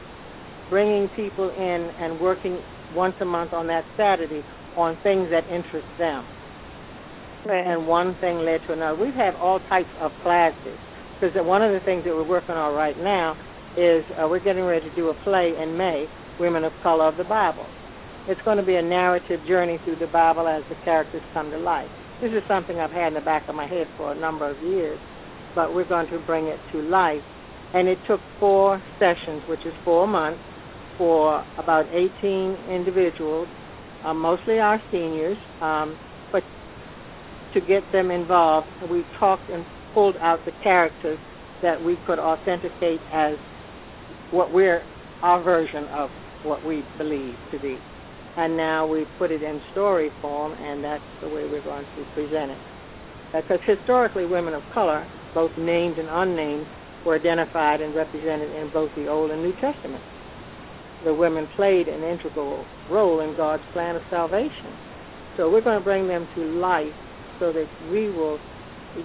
bringing 0.69 1.09
people 1.17 1.51
in 1.51 1.91
and 1.99 2.21
working 2.21 2.61
once 2.95 3.15
a 3.21 3.25
month 3.25 3.53
on 3.53 3.67
that 3.69 3.85
Saturday 3.97 4.43
on 4.77 4.97
things 5.03 5.29
that 5.31 5.45
interest 5.49 5.87
them. 5.99 6.25
Right. 7.47 7.65
And 7.65 7.87
one 7.87 8.17
thing 8.21 8.39
led 8.39 8.61
to 8.67 8.73
another. 8.73 8.99
We've 8.99 9.15
had 9.15 9.35
all 9.37 9.61
types 9.69 9.91
of 10.01 10.11
classes 10.23 10.79
because 11.15 11.35
one 11.47 11.63
of 11.63 11.73
the 11.73 11.81
things 11.85 12.05
that 12.05 12.11
we're 12.11 12.27
working 12.27 12.55
on 12.55 12.75
right 12.75 12.97
now 12.99 13.39
is 13.77 14.05
uh, 14.19 14.27
we're 14.29 14.43
getting 14.43 14.65
ready 14.65 14.89
to 14.89 14.97
do 14.97 15.09
a 15.09 15.15
play 15.23 15.53
in 15.57 15.77
May, 15.77 16.07
Women 16.41 16.65
of 16.65 16.73
Color 16.83 17.09
of 17.09 17.17
the 17.17 17.25
Bible. 17.25 17.67
It's 18.29 18.41
going 18.43 18.57
to 18.57 18.67
be 18.67 18.75
a 18.75 18.83
narrative 18.83 19.41
journey 19.47 19.79
through 19.85 19.97
the 19.97 20.11
Bible 20.11 20.49
as 20.49 20.63
the 20.69 20.75
characters 20.85 21.23
come 21.33 21.51
to 21.51 21.59
life. 21.59 21.89
This 22.21 22.33
is 22.33 22.43
something 22.49 22.81
I've 22.81 22.91
had 22.91 23.09
in 23.09 23.15
the 23.15 23.21
back 23.21 23.49
of 23.49 23.55
my 23.55 23.67
head 23.67 23.87
for 23.97 24.13
a 24.13 24.19
number 24.19 24.51
of 24.51 24.57
years, 24.63 24.99
but 25.55 25.75
we're 25.75 25.89
going 25.89 26.09
to 26.11 26.19
bring 26.27 26.47
it 26.47 26.59
to 26.73 26.83
life. 26.83 27.23
And 27.73 27.89
it 27.89 27.99
took 28.09 28.21
four 28.41 28.83
sessions, 28.99 29.43
which 29.49 29.61
is 29.61 29.73
four 29.85 30.09
months, 30.09 30.41
for 30.99 31.45
about 31.59 31.85
18 31.93 32.57
individuals, 32.73 33.49
uh, 34.05 34.15
mostly 34.15 34.59
our 34.59 34.81
seniors, 34.91 35.37
um, 35.61 35.97
but 36.33 36.43
to 37.55 37.61
get 37.61 37.83
them 37.93 38.11
involved, 38.11 38.67
we 38.91 39.05
talked 39.19 39.49
and 39.51 39.65
pulled 39.95 40.17
out 40.17 40.39
the 40.45 40.53
characters 40.63 41.19
that 41.63 41.83
we 41.83 41.97
could 42.07 42.19
authenticate 42.19 43.01
as 43.13 43.35
what 44.31 44.53
we're 44.53 44.83
our 45.23 45.43
version 45.43 45.85
of 45.85 46.11
what 46.45 46.65
we 46.67 46.83
believe 46.99 47.35
to 47.51 47.59
be. 47.61 47.79
And 48.37 48.57
now 48.57 48.87
we 48.87 49.07
put 49.19 49.31
it 49.31 49.43
in 49.43 49.61
story 49.73 50.11
form, 50.21 50.53
and 50.53 50.85
that's 50.85 51.03
the 51.23 51.29
way 51.29 51.49
we're 51.51 51.65
going 51.65 51.85
to 51.85 52.05
present 52.15 52.51
it. 52.51 52.59
Because 53.33 53.61
historically, 53.67 54.27
women 54.27 54.53
of 54.53 54.63
color, 54.75 55.09
both 55.35 55.51
named 55.59 55.99
and 55.99 56.09
unnamed, 56.09 56.67
were 57.07 57.17
identified 57.17 57.81
and 57.81 57.95
represented 57.95 58.55
in 58.55 58.71
both 58.73 58.91
the 58.95 59.09
Old 59.09 59.31
and 59.31 59.43
New 59.43 59.53
Testament. 59.61 60.03
The 61.07 61.15
women 61.15 61.47
played 61.55 61.87
an 61.87 62.03
integral 62.03 62.67
role 62.91 63.21
in 63.21 63.37
God's 63.37 63.63
plan 63.73 63.95
of 63.95 64.03
salvation. 64.11 64.75
So 65.37 65.49
we're 65.49 65.63
going 65.63 65.79
to 65.79 65.85
bring 65.85 66.09
them 66.09 66.27
to 66.35 66.41
life 66.59 66.93
so 67.39 67.53
that 67.53 67.69
we 67.93 68.11
will 68.11 68.41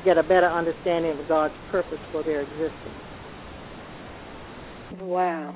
get 0.03 0.17
a 0.17 0.23
better 0.23 0.47
understanding 0.47 1.19
of 1.19 1.27
God's 1.27 1.53
purpose 1.69 1.99
for 2.11 2.23
their 2.23 2.41
existence. 2.41 2.97
Wow. 4.99 5.55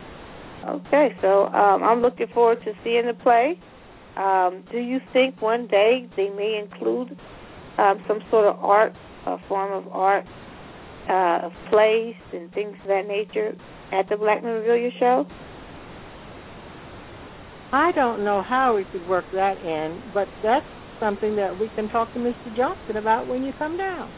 Okay, 0.67 1.15
so 1.19 1.45
um, 1.47 1.83
I'm 1.83 2.01
looking 2.03 2.27
forward 2.31 2.59
to 2.63 2.73
seeing 2.83 3.07
the 3.07 3.15
play. 3.15 3.59
Um, 4.15 4.63
do 4.71 4.77
you 4.77 4.99
think 5.13 5.41
one 5.41 5.65
day 5.67 6.07
they 6.15 6.29
may 6.29 6.61
include 6.63 7.17
um, 7.79 8.03
some 8.07 8.19
sort 8.29 8.45
of 8.45 8.63
art, 8.63 8.93
a 9.25 9.37
form 9.47 9.73
of 9.73 9.91
art, 9.91 10.25
uh, 11.09 11.47
of 11.47 11.51
plays 11.71 12.15
and 12.33 12.53
things 12.53 12.75
of 12.83 12.87
that 12.87 13.07
nature 13.07 13.53
at 13.91 14.07
the 14.09 14.15
Black 14.15 14.43
Memorabilia 14.43 14.91
Show? 14.99 15.25
I 17.75 17.91
don't 17.91 18.23
know 18.23 18.41
how 18.41 18.73
we 18.77 18.85
could 18.85 19.05
work 19.05 19.25
that 19.33 19.57
in, 19.61 20.01
but 20.13 20.29
that's 20.41 20.65
something 20.97 21.35
that 21.35 21.59
we 21.59 21.67
can 21.67 21.89
talk 21.89 22.13
to 22.13 22.19
Mr. 22.19 22.55
Johnson 22.55 22.95
about 22.95 23.27
when 23.27 23.43
you 23.43 23.51
come 23.51 23.77
down. 23.77 24.13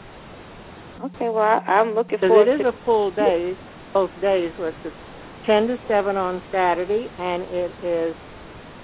Okay, 1.04 1.28
well, 1.28 1.38
I, 1.38 1.58
I'm 1.66 1.96
looking 1.96 2.18
forward 2.20 2.44
Because 2.44 2.60
forward 2.60 2.60
it 2.60 2.68
is 2.68 2.74
a 2.80 2.84
full 2.84 3.10
day, 3.10 3.56
both 3.92 4.10
days, 4.20 4.52
it's 4.84 4.96
10 5.44 5.66
to 5.66 5.76
7 5.88 6.16
on 6.16 6.40
Saturday, 6.52 7.08
and 7.18 7.42
it 7.42 7.74
is 7.82 8.14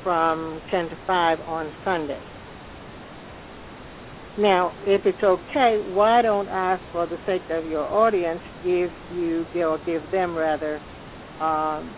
from 0.03 0.61
10 0.73 0.89
to 0.89 0.99
5 1.07 1.39
on 1.47 1.73
Sunday. 1.85 2.23
Now, 4.37 4.75
if 4.81 5.07
it's 5.07 5.23
okay, 5.23 5.79
why 5.85 6.21
don't 6.23 6.49
I, 6.49 6.81
for 6.91 7.07
the 7.07 7.19
sake 7.27 7.45
of 7.51 7.65
your 7.65 7.85
audience, 7.85 8.41
give 8.65 8.91
you, 9.09 9.47
or 9.55 9.79
give 9.87 10.11
them 10.11 10.35
rather, 10.35 10.81
um, 11.39 11.95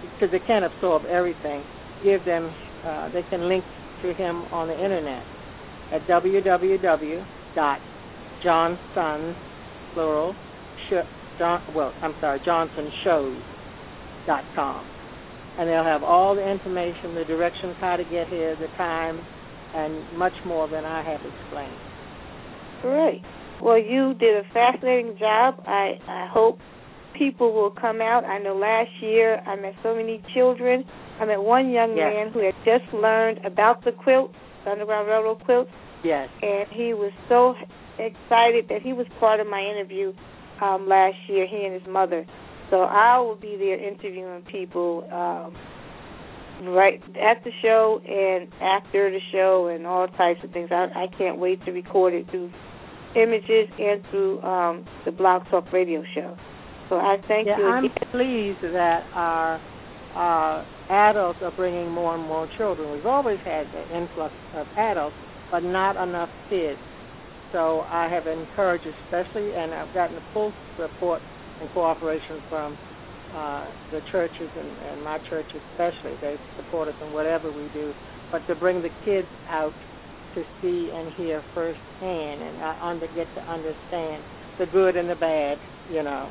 because 0.00 0.30
they 0.30 0.38
can't 0.40 0.64
absorb 0.64 1.04
everything, 1.06 1.64
give 2.02 2.24
them, 2.24 2.54
uh, 2.84 3.08
they 3.10 3.22
can 3.24 3.48
link 3.48 3.64
to 4.02 4.14
him 4.14 4.44
on 4.52 4.68
the 4.68 4.74
internet 4.74 5.24
at 5.92 6.06
www.johnsons, 6.06 7.26
plural, 9.94 10.36
sh- 10.88 11.08
John, 11.38 11.62
well, 11.74 11.94
I'm 12.02 12.14
sorry, 12.20 12.40
johnsonshows.com. 12.40 14.86
And 15.58 15.68
they'll 15.68 15.84
have 15.84 16.02
all 16.02 16.34
the 16.36 16.46
information, 16.48 17.14
the 17.14 17.24
directions, 17.24 17.76
how 17.80 17.96
to 17.96 18.04
get 18.04 18.28
here, 18.28 18.54
the 18.56 18.68
time, 18.76 19.20
and 19.74 20.04
much 20.12 20.34
more 20.44 20.68
than 20.68 20.84
I 20.84 21.02
have 21.02 21.20
explained. 21.24 21.78
Great. 22.82 23.22
Well, 23.60 23.78
you 23.78 24.14
did 24.14 24.36
a 24.36 24.44
fascinating 24.52 25.16
job. 25.18 25.62
I, 25.66 25.98
I 26.06 26.28
hope 26.32 26.60
people 27.18 27.52
will 27.52 27.70
come 27.70 28.00
out. 28.00 28.24
I 28.24 28.38
know 28.38 28.54
last 28.56 28.90
year 29.00 29.36
I 29.46 29.56
met 29.56 29.74
so 29.82 29.94
many 29.94 30.22
children. 30.34 30.84
I 31.20 31.24
met 31.24 31.42
one 31.42 31.70
young 31.70 31.96
Yes. 31.96 32.12
man 32.14 32.32
who 32.32 32.40
had 32.40 32.54
just 32.64 32.92
learned 32.94 33.44
about 33.44 33.84
the 33.84 33.92
quilts, 33.92 34.34
the 34.64 34.70
Underground 34.72 35.08
Railroad 35.08 35.42
quilts, 35.44 35.70
Yes. 36.04 36.28
and 36.42 36.68
he 36.70 36.94
was 36.94 37.12
so 37.28 37.54
excited 37.98 38.68
that 38.68 38.82
he 38.82 38.92
was 38.92 39.06
part 39.18 39.40
of 39.40 39.46
my 39.46 39.60
interview 39.60 40.12
um, 40.60 40.88
last 40.88 41.16
year, 41.28 41.46
he 41.46 41.64
and 41.64 41.74
his 41.74 41.86
mother. 41.88 42.24
So 42.70 42.82
I 42.82 43.18
will 43.18 43.36
be 43.36 43.56
there 43.56 43.78
interviewing 43.78 44.42
people 44.42 45.04
um, 45.12 45.56
right 46.74 47.00
at 47.20 47.42
the 47.44 47.50
show 47.62 48.00
and 48.06 48.52
after 48.60 49.10
the 49.10 49.20
show 49.32 49.68
and 49.68 49.86
all 49.86 50.06
types 50.08 50.40
of 50.44 50.50
things. 50.52 50.68
I, 50.70 50.86
I 50.94 51.06
can't 51.16 51.38
wait 51.38 51.64
to 51.64 51.72
record 51.72 52.14
it 52.14 52.28
through 52.30 52.50
images 53.16 53.68
and 53.78 54.02
through 54.10 54.42
um, 54.42 54.84
the 55.04 55.12
Blog 55.12 55.48
Talk 55.50 55.72
Radio 55.72 56.02
show. 56.14 56.36
So 56.88 56.96
I 56.96 57.16
thank 57.28 57.46
yeah, 57.46 57.58
you 57.58 57.64
I'm 57.64 57.84
again. 57.84 58.08
pleased 58.10 58.62
that 58.62 59.04
our 59.14 59.60
uh, 60.16 60.64
adults 60.90 61.38
are 61.42 61.52
bringing 61.52 61.90
more 61.90 62.14
and 62.14 62.24
more 62.24 62.48
children. 62.56 62.92
We've 62.92 63.06
always 63.06 63.38
had 63.44 63.66
the 63.72 63.96
influx 63.96 64.32
of 64.54 64.66
adults, 64.76 65.16
but 65.50 65.60
not 65.60 65.96
enough 65.96 66.30
kids. 66.48 66.78
So 67.52 67.80
I 67.88 68.08
have 68.08 68.26
encouraged, 68.26 68.86
especially, 69.04 69.52
and 69.54 69.72
I've 69.72 69.92
gotten 69.94 70.16
the 70.16 70.22
full 70.32 70.52
support 70.76 71.20
and 71.60 71.68
cooperation 71.72 72.40
from 72.48 72.76
uh, 73.34 73.66
the 73.92 74.00
churches 74.12 74.48
and, 74.56 74.68
and 74.92 75.04
my 75.04 75.18
church 75.28 75.46
especially. 75.72 76.16
They 76.20 76.36
support 76.56 76.88
us 76.88 76.94
in 77.04 77.12
whatever 77.12 77.50
we 77.50 77.68
do, 77.72 77.92
but 78.32 78.46
to 78.48 78.54
bring 78.54 78.82
the 78.82 78.90
kids 79.04 79.28
out 79.48 79.72
to 80.34 80.42
see 80.60 80.90
and 80.92 81.12
hear 81.14 81.42
firsthand 81.54 82.42
and 82.42 82.62
uh, 82.62 82.84
under, 82.84 83.06
get 83.14 83.26
to 83.34 83.42
understand 83.50 84.22
the 84.58 84.66
good 84.72 84.96
and 84.96 85.08
the 85.08 85.16
bad, 85.16 85.58
you 85.90 86.02
know, 86.02 86.30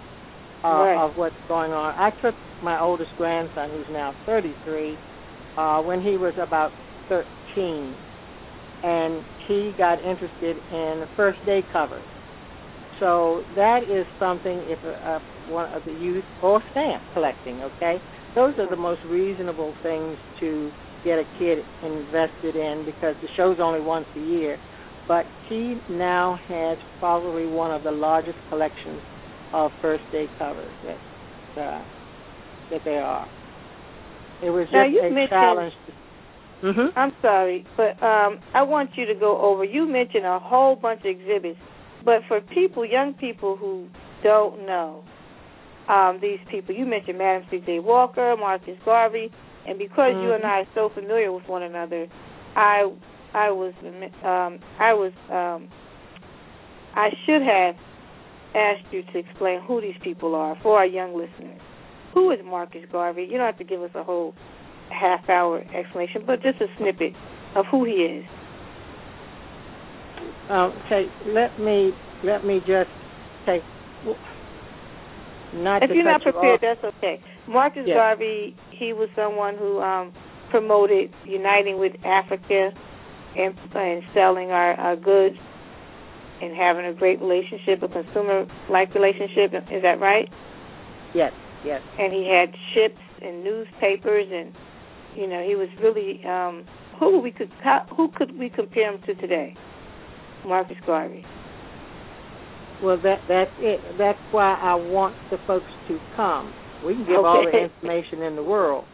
uh, 0.63 0.67
Right. 0.67 0.97
of 0.97 1.17
what's 1.17 1.35
going 1.47 1.71
on. 1.71 1.93
I 1.97 2.09
took 2.21 2.35
my 2.61 2.79
oldest 2.79 3.11
grandson, 3.17 3.69
who's 3.71 3.85
now 3.91 4.13
33, 4.25 4.97
uh, 5.57 5.81
when 5.81 6.01
he 6.01 6.17
was 6.17 6.33
about 6.37 6.71
13, 7.09 7.95
and 8.83 9.23
he 9.47 9.73
got 9.77 10.03
interested 10.03 10.57
in 10.71 11.07
first 11.15 11.39
day 11.45 11.63
covers. 11.71 12.03
So 12.99 13.43
that 13.55 13.83
is 13.83 14.05
something 14.19 14.59
if 14.65 14.79
uh, 14.83 15.19
one 15.51 15.71
of 15.73 15.83
the 15.85 15.91
youth 15.91 16.23
or 16.41 16.61
stamp 16.71 17.03
collecting, 17.13 17.61
okay? 17.61 18.01
Those 18.35 18.53
are 18.57 18.69
the 18.69 18.75
most 18.75 19.01
reasonable 19.07 19.73
things 19.83 20.17
to 20.39 20.71
get 21.03 21.19
a 21.19 21.25
kid 21.39 21.59
invested 21.83 22.55
in 22.55 22.85
because 22.85 23.15
the 23.21 23.29
show's 23.37 23.57
only 23.59 23.81
once 23.81 24.05
a 24.15 24.19
year. 24.19 24.57
But 25.07 25.25
he 25.47 25.79
now 25.89 26.39
has 26.49 26.77
probably 26.99 27.45
one 27.45 27.71
of 27.71 27.83
the 27.83 27.91
largest 27.91 28.37
collections 28.49 29.01
of 29.53 29.71
first 29.81 30.03
day 30.11 30.27
covers 30.37 30.71
that 30.85 31.61
uh, 31.61 31.83
that 32.71 32.81
there 32.85 33.03
are. 33.03 33.27
It 34.43 34.49
was 34.49 34.67
Now, 34.71 34.85
just 34.87 34.97
a 34.99 35.09
mentioned- 35.09 35.29
challenge. 35.29 35.73
Mm-hmm. 36.63 36.97
I'm 36.97 37.11
sorry, 37.21 37.65
but 37.77 38.01
um, 38.03 38.39
I 38.55 38.63
want 38.63 38.89
you 38.95 39.05
to 39.05 39.13
go 39.13 39.39
over. 39.39 39.63
You 39.63 39.85
mentioned 39.87 40.25
a 40.25 40.39
whole 40.39 40.75
bunch 40.75 41.01
of 41.01 41.05
exhibits, 41.05 41.59
but 42.03 42.21
for 42.27 42.41
people, 42.41 42.83
young 42.83 43.13
people 43.13 43.55
who 43.55 43.87
don't 44.23 44.65
know 44.65 45.03
um, 45.87 46.17
these 46.19 46.39
people, 46.49 46.73
you 46.73 46.87
mentioned 46.87 47.19
Madam 47.19 47.47
C.J. 47.51 47.79
Walker, 47.81 48.35
Marcus 48.39 48.75
Garvey, 48.83 49.31
and 49.67 49.77
because 49.77 50.13
you 50.15 50.33
and 50.33 50.43
I 50.43 50.61
are 50.61 50.67
so 50.73 50.89
familiar 50.95 51.31
with 51.31 51.47
one 51.47 51.61
another, 51.61 52.07
I 52.55 52.91
I 53.35 53.51
was 53.51 53.73
um, 54.23 54.59
I 54.79 54.93
was 54.93 55.11
um, 55.29 55.69
I 56.95 57.09
should 57.27 57.43
have 57.43 57.75
asked 58.57 58.91
you 58.91 59.03
to 59.13 59.19
explain 59.19 59.61
who 59.61 59.81
these 59.81 59.95
people 60.03 60.35
are 60.35 60.57
for 60.61 60.77
our 60.77 60.85
young 60.85 61.15
listeners. 61.15 61.61
Who 62.13 62.31
is 62.31 62.39
Marcus 62.43 62.81
Garvey? 62.91 63.23
You 63.29 63.37
don't 63.37 63.45
have 63.45 63.57
to 63.59 63.63
give 63.63 63.81
us 63.81 63.91
a 63.93 64.03
whole 64.03 64.33
half 64.89 65.29
hour 65.29 65.59
explanation, 65.75 66.23
but 66.25 66.41
just 66.41 66.59
a 66.61 66.67
snippet 66.77 67.13
of 67.55 67.65
who 67.69 67.85
he 67.85 67.91
is. 67.91 68.25
Um, 70.49 70.73
okay, 70.85 71.05
let 71.27 71.59
me 71.59 71.91
let 72.23 72.45
me 72.45 72.59
just 72.59 72.89
say, 73.45 73.59
not 75.53 75.83
If 75.83 75.91
you're 75.93 76.03
not 76.03 76.23
cut 76.23 76.27
you 76.27 76.31
prepared, 76.33 76.59
that's 76.61 76.95
okay. 76.97 77.21
Marcus 77.47 77.83
Yeah. 77.85 77.95
Garvey, 77.95 78.55
he 78.71 78.93
was 78.93 79.09
someone 79.15 79.57
who 79.57 79.81
um, 79.81 80.13
promoted 80.49 81.13
uniting 81.25 81.77
with 81.79 81.93
Africa 82.05 82.71
and, 83.37 83.55
and 83.75 84.03
selling 84.13 84.51
our, 84.51 84.73
our 84.73 84.95
goods 84.95 85.37
and 86.41 86.55
having 86.55 86.85
a 86.85 86.93
great 86.93 87.19
relationship, 87.21 87.81
a 87.83 87.87
consumer-like 87.87 88.93
relationship. 88.93 89.53
Is 89.71 89.81
that 89.83 89.99
right? 89.99 90.27
Yes, 91.13 91.31
yes. 91.65 91.81
And 91.97 92.13
he 92.13 92.27
had 92.29 92.53
ships 92.73 93.01
and 93.21 93.43
newspapers, 93.43 94.27
and 94.31 94.53
you 95.15 95.27
know, 95.27 95.43
he 95.47 95.55
was 95.55 95.69
really 95.81 96.23
um, 96.25 96.65
who 96.99 97.19
we 97.19 97.31
could 97.31 97.49
how, 97.63 97.85
who 97.95 98.09
could 98.15 98.37
we 98.37 98.49
compare 98.49 98.93
him 98.93 99.01
to 99.05 99.15
today? 99.15 99.55
Marcus 100.45 100.77
Garvey. 100.85 101.25
Well, 102.83 102.97
that 103.01 103.21
that's 103.27 103.51
it. 103.59 103.79
That's 103.97 104.19
why 104.31 104.53
I 104.61 104.75
want 104.75 105.15
the 105.31 105.37
folks 105.47 105.65
to 105.87 105.97
come. 106.15 106.53
We 106.85 106.93
can 106.93 107.05
give 107.07 107.25
all 107.25 107.43
the 107.43 107.57
information 107.63 108.21
in 108.21 108.35
the 108.35 108.43
world, 108.43 108.85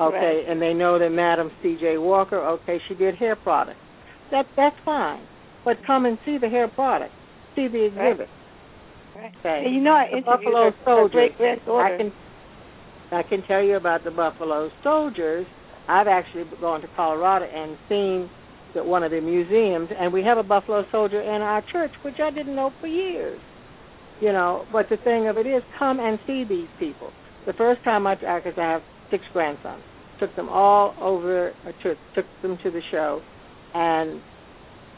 Okay, 0.00 0.16
Right. 0.16 0.44
and 0.48 0.60
they 0.60 0.74
know 0.74 0.98
that 0.98 1.10
Madam 1.10 1.50
C.J. 1.62 1.98
Walker, 1.98 2.38
okay, 2.38 2.78
she 2.88 2.94
did 2.94 3.14
hair 3.14 3.36
products. 3.36 3.78
That 4.32 4.46
that's 4.56 4.76
fine, 4.84 5.22
but 5.64 5.76
come 5.86 6.06
and 6.06 6.18
see 6.24 6.38
the 6.38 6.48
hair 6.48 6.68
product, 6.68 7.12
see 7.54 7.68
the 7.68 7.86
exhibit. 7.86 8.28
Right. 9.16 9.34
Okay. 9.40 9.64
You 9.68 9.80
know, 9.80 9.92
I 9.92 10.06
The 10.14 10.20
Buffalo 10.22 10.72
Soldiers. 10.84 11.30
I 11.40 11.96
can 11.96 12.12
I 13.10 13.22
can 13.22 13.42
tell 13.48 13.62
you 13.62 13.76
about 13.76 14.04
the 14.04 14.10
Buffalo 14.10 14.70
Soldiers. 14.84 15.46
I've 15.88 16.06
actually 16.06 16.44
gone 16.60 16.82
to 16.82 16.88
Colorado 16.94 17.46
and 17.46 17.76
seen 17.88 18.30
that 18.74 18.84
one 18.84 19.02
of 19.02 19.10
the 19.10 19.20
museums, 19.20 19.88
and 19.98 20.12
we 20.12 20.22
have 20.22 20.36
a 20.36 20.42
Buffalo 20.42 20.84
Soldier 20.92 21.22
in 21.22 21.40
our 21.40 21.64
church, 21.72 21.90
which 22.04 22.20
I 22.22 22.30
didn't 22.30 22.54
know 22.54 22.70
for 22.80 22.86
years. 22.86 23.40
You 24.20 24.32
know, 24.32 24.66
but 24.72 24.86
the 24.90 24.98
thing 24.98 25.28
of 25.28 25.38
it 25.38 25.46
is, 25.46 25.62
come 25.78 26.00
and 26.00 26.18
see 26.26 26.44
these 26.44 26.68
people. 26.78 27.10
The 27.46 27.52
first 27.54 27.82
time 27.84 28.06
I, 28.06 28.16
because 28.16 28.58
I 28.58 28.72
have 28.72 28.82
six 29.10 29.24
grandsons, 29.32 29.82
took 30.20 30.34
them 30.36 30.48
all 30.48 30.94
over, 31.00 31.54
uh, 31.66 31.72
to, 31.82 31.94
took 32.14 32.26
them 32.42 32.58
to 32.62 32.70
the 32.70 32.80
show, 32.90 33.22
and 33.74 34.20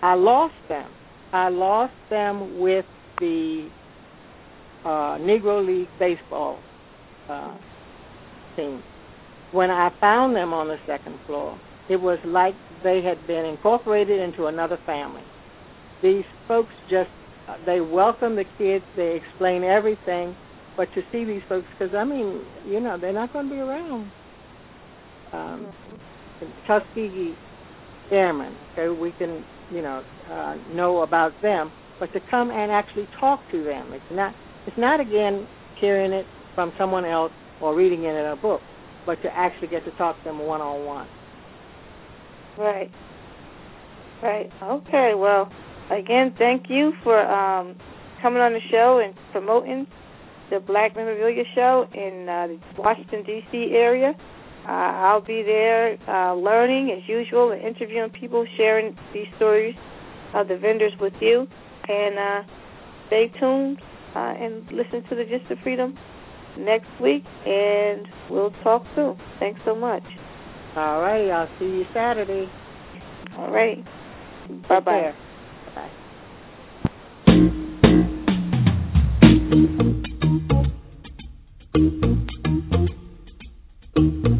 I 0.02 0.14
lost 0.14 0.54
them. 0.68 0.90
I 1.32 1.48
lost 1.48 1.92
them 2.08 2.58
with 2.58 2.84
the 3.20 3.68
uh, 4.84 5.18
Negro 5.18 5.64
League 5.66 5.88
baseball 5.98 6.58
uh, 7.28 7.56
team. 8.56 8.82
When 9.52 9.70
I 9.70 9.90
found 10.00 10.34
them 10.34 10.52
on 10.52 10.68
the 10.68 10.76
second 10.86 11.18
floor, 11.26 11.58
it 11.88 11.96
was 11.96 12.18
like 12.24 12.54
they 12.82 13.02
had 13.02 13.26
been 13.26 13.44
incorporated 13.44 14.20
into 14.20 14.46
another 14.46 14.78
family. 14.86 15.22
These 16.02 16.24
folks 16.48 16.72
just 16.88 17.10
they 17.66 17.80
welcome 17.80 18.36
the 18.36 18.44
kids, 18.58 18.84
they 18.96 19.20
explain 19.20 19.64
everything, 19.64 20.36
but 20.76 20.88
to 20.94 21.02
see 21.10 21.24
these 21.24 21.42
folks, 21.48 21.66
because 21.78 21.94
I 21.94 22.04
mean, 22.04 22.42
you 22.66 22.80
know, 22.80 22.96
they're 22.98 23.12
not 23.12 23.32
going 23.32 23.48
to 23.48 23.54
be 23.54 23.60
around. 23.60 24.10
Um, 25.32 25.72
Tuskegee 26.66 27.34
Airmen, 28.11 28.57
okay, 28.73 28.88
we 28.88 29.12
can, 29.12 29.44
you 29.73 29.83
know, 29.83 30.03
uh, 30.31 30.57
know 30.75 31.03
about 31.03 31.33
them, 31.42 31.70
but 31.99 32.12
to 32.12 32.20
come 32.31 32.51
and 32.51 32.70
actually 32.73 33.09
talk 33.18 33.40
to 33.53 33.62
them, 33.62 33.92
it's 33.92 34.05
not, 34.11 34.35
it's 34.66 34.79
not 34.79 35.01
again 35.01 35.46
hearing 35.81 36.12
it 36.12 36.27
from 36.55 36.73
someone 36.79 37.05
else 37.05 37.33
or 37.61 37.75
reading 37.75 38.05
it 38.05 38.14
in 38.14 38.27
a 38.27 38.37
book, 38.37 38.61
but 39.07 39.20
to 39.23 39.29
actually 39.29 39.68
get 39.68 39.85
to 39.85 39.90
talk 39.92 40.16
to 40.18 40.25
them 40.25 40.38
one 40.38 40.61
on 40.61 40.85
one. 40.85 41.09
Right. 42.59 42.90
Right. 44.23 44.51
Okay. 44.62 45.12
Well, 45.16 45.51
again, 45.90 46.35
thank 46.37 46.64
you 46.68 46.92
for 47.03 47.20
um, 47.20 47.77
coming 48.20 48.42
on 48.42 48.53
the 48.53 48.61
show 48.70 49.01
and 49.05 49.14
promoting 49.33 49.87
the 50.51 50.61
Black 50.61 50.94
Memorabilia 50.96 51.44
Show 51.55 51.87
in 51.94 52.29
uh, 52.29 52.49
the 52.49 52.59
Washington 52.83 53.23
D.C. 53.25 53.73
area. 53.73 54.12
Uh, 54.66 54.70
I'll 54.70 55.23
be 55.23 55.42
there 55.42 55.96
uh, 56.09 56.35
learning 56.35 56.90
as 56.96 57.09
usual 57.09 57.53
and 57.53 57.62
interviewing 57.62 58.11
people, 58.11 58.46
sharing 58.57 58.96
these 59.12 59.27
stories 59.37 59.75
of 60.35 60.49
the 60.49 60.57
vendors 60.57 60.92
with 61.01 61.14
you. 61.20 61.46
And 61.88 62.18
uh, 62.18 62.42
stay 63.07 63.33
tuned 63.40 63.81
uh, 64.14 64.18
and 64.18 64.64
listen 64.70 65.03
to 65.09 65.16
the 65.16 65.25
Gist 65.25 65.51
of 65.51 65.59
Freedom 65.62 65.99
next 66.59 66.88
week, 67.01 67.25
and 67.46 68.07
we'll 68.29 68.53
talk 68.62 68.85
soon. 68.94 69.16
Thanks 69.38 69.61
so 69.64 69.75
much. 69.75 70.05
All 70.77 71.01
right, 71.01 71.29
I'll 71.31 71.49
see 71.59 71.64
you 71.64 71.85
Saturday. 71.92 72.46
All 73.37 73.51
right. 73.51 73.85
Take 74.46 74.68
Bye 74.68 74.81
bye. 74.81 75.01
care. 75.01 75.14
Bye. 75.75 75.90
It 84.03 84.25
is 84.25 84.39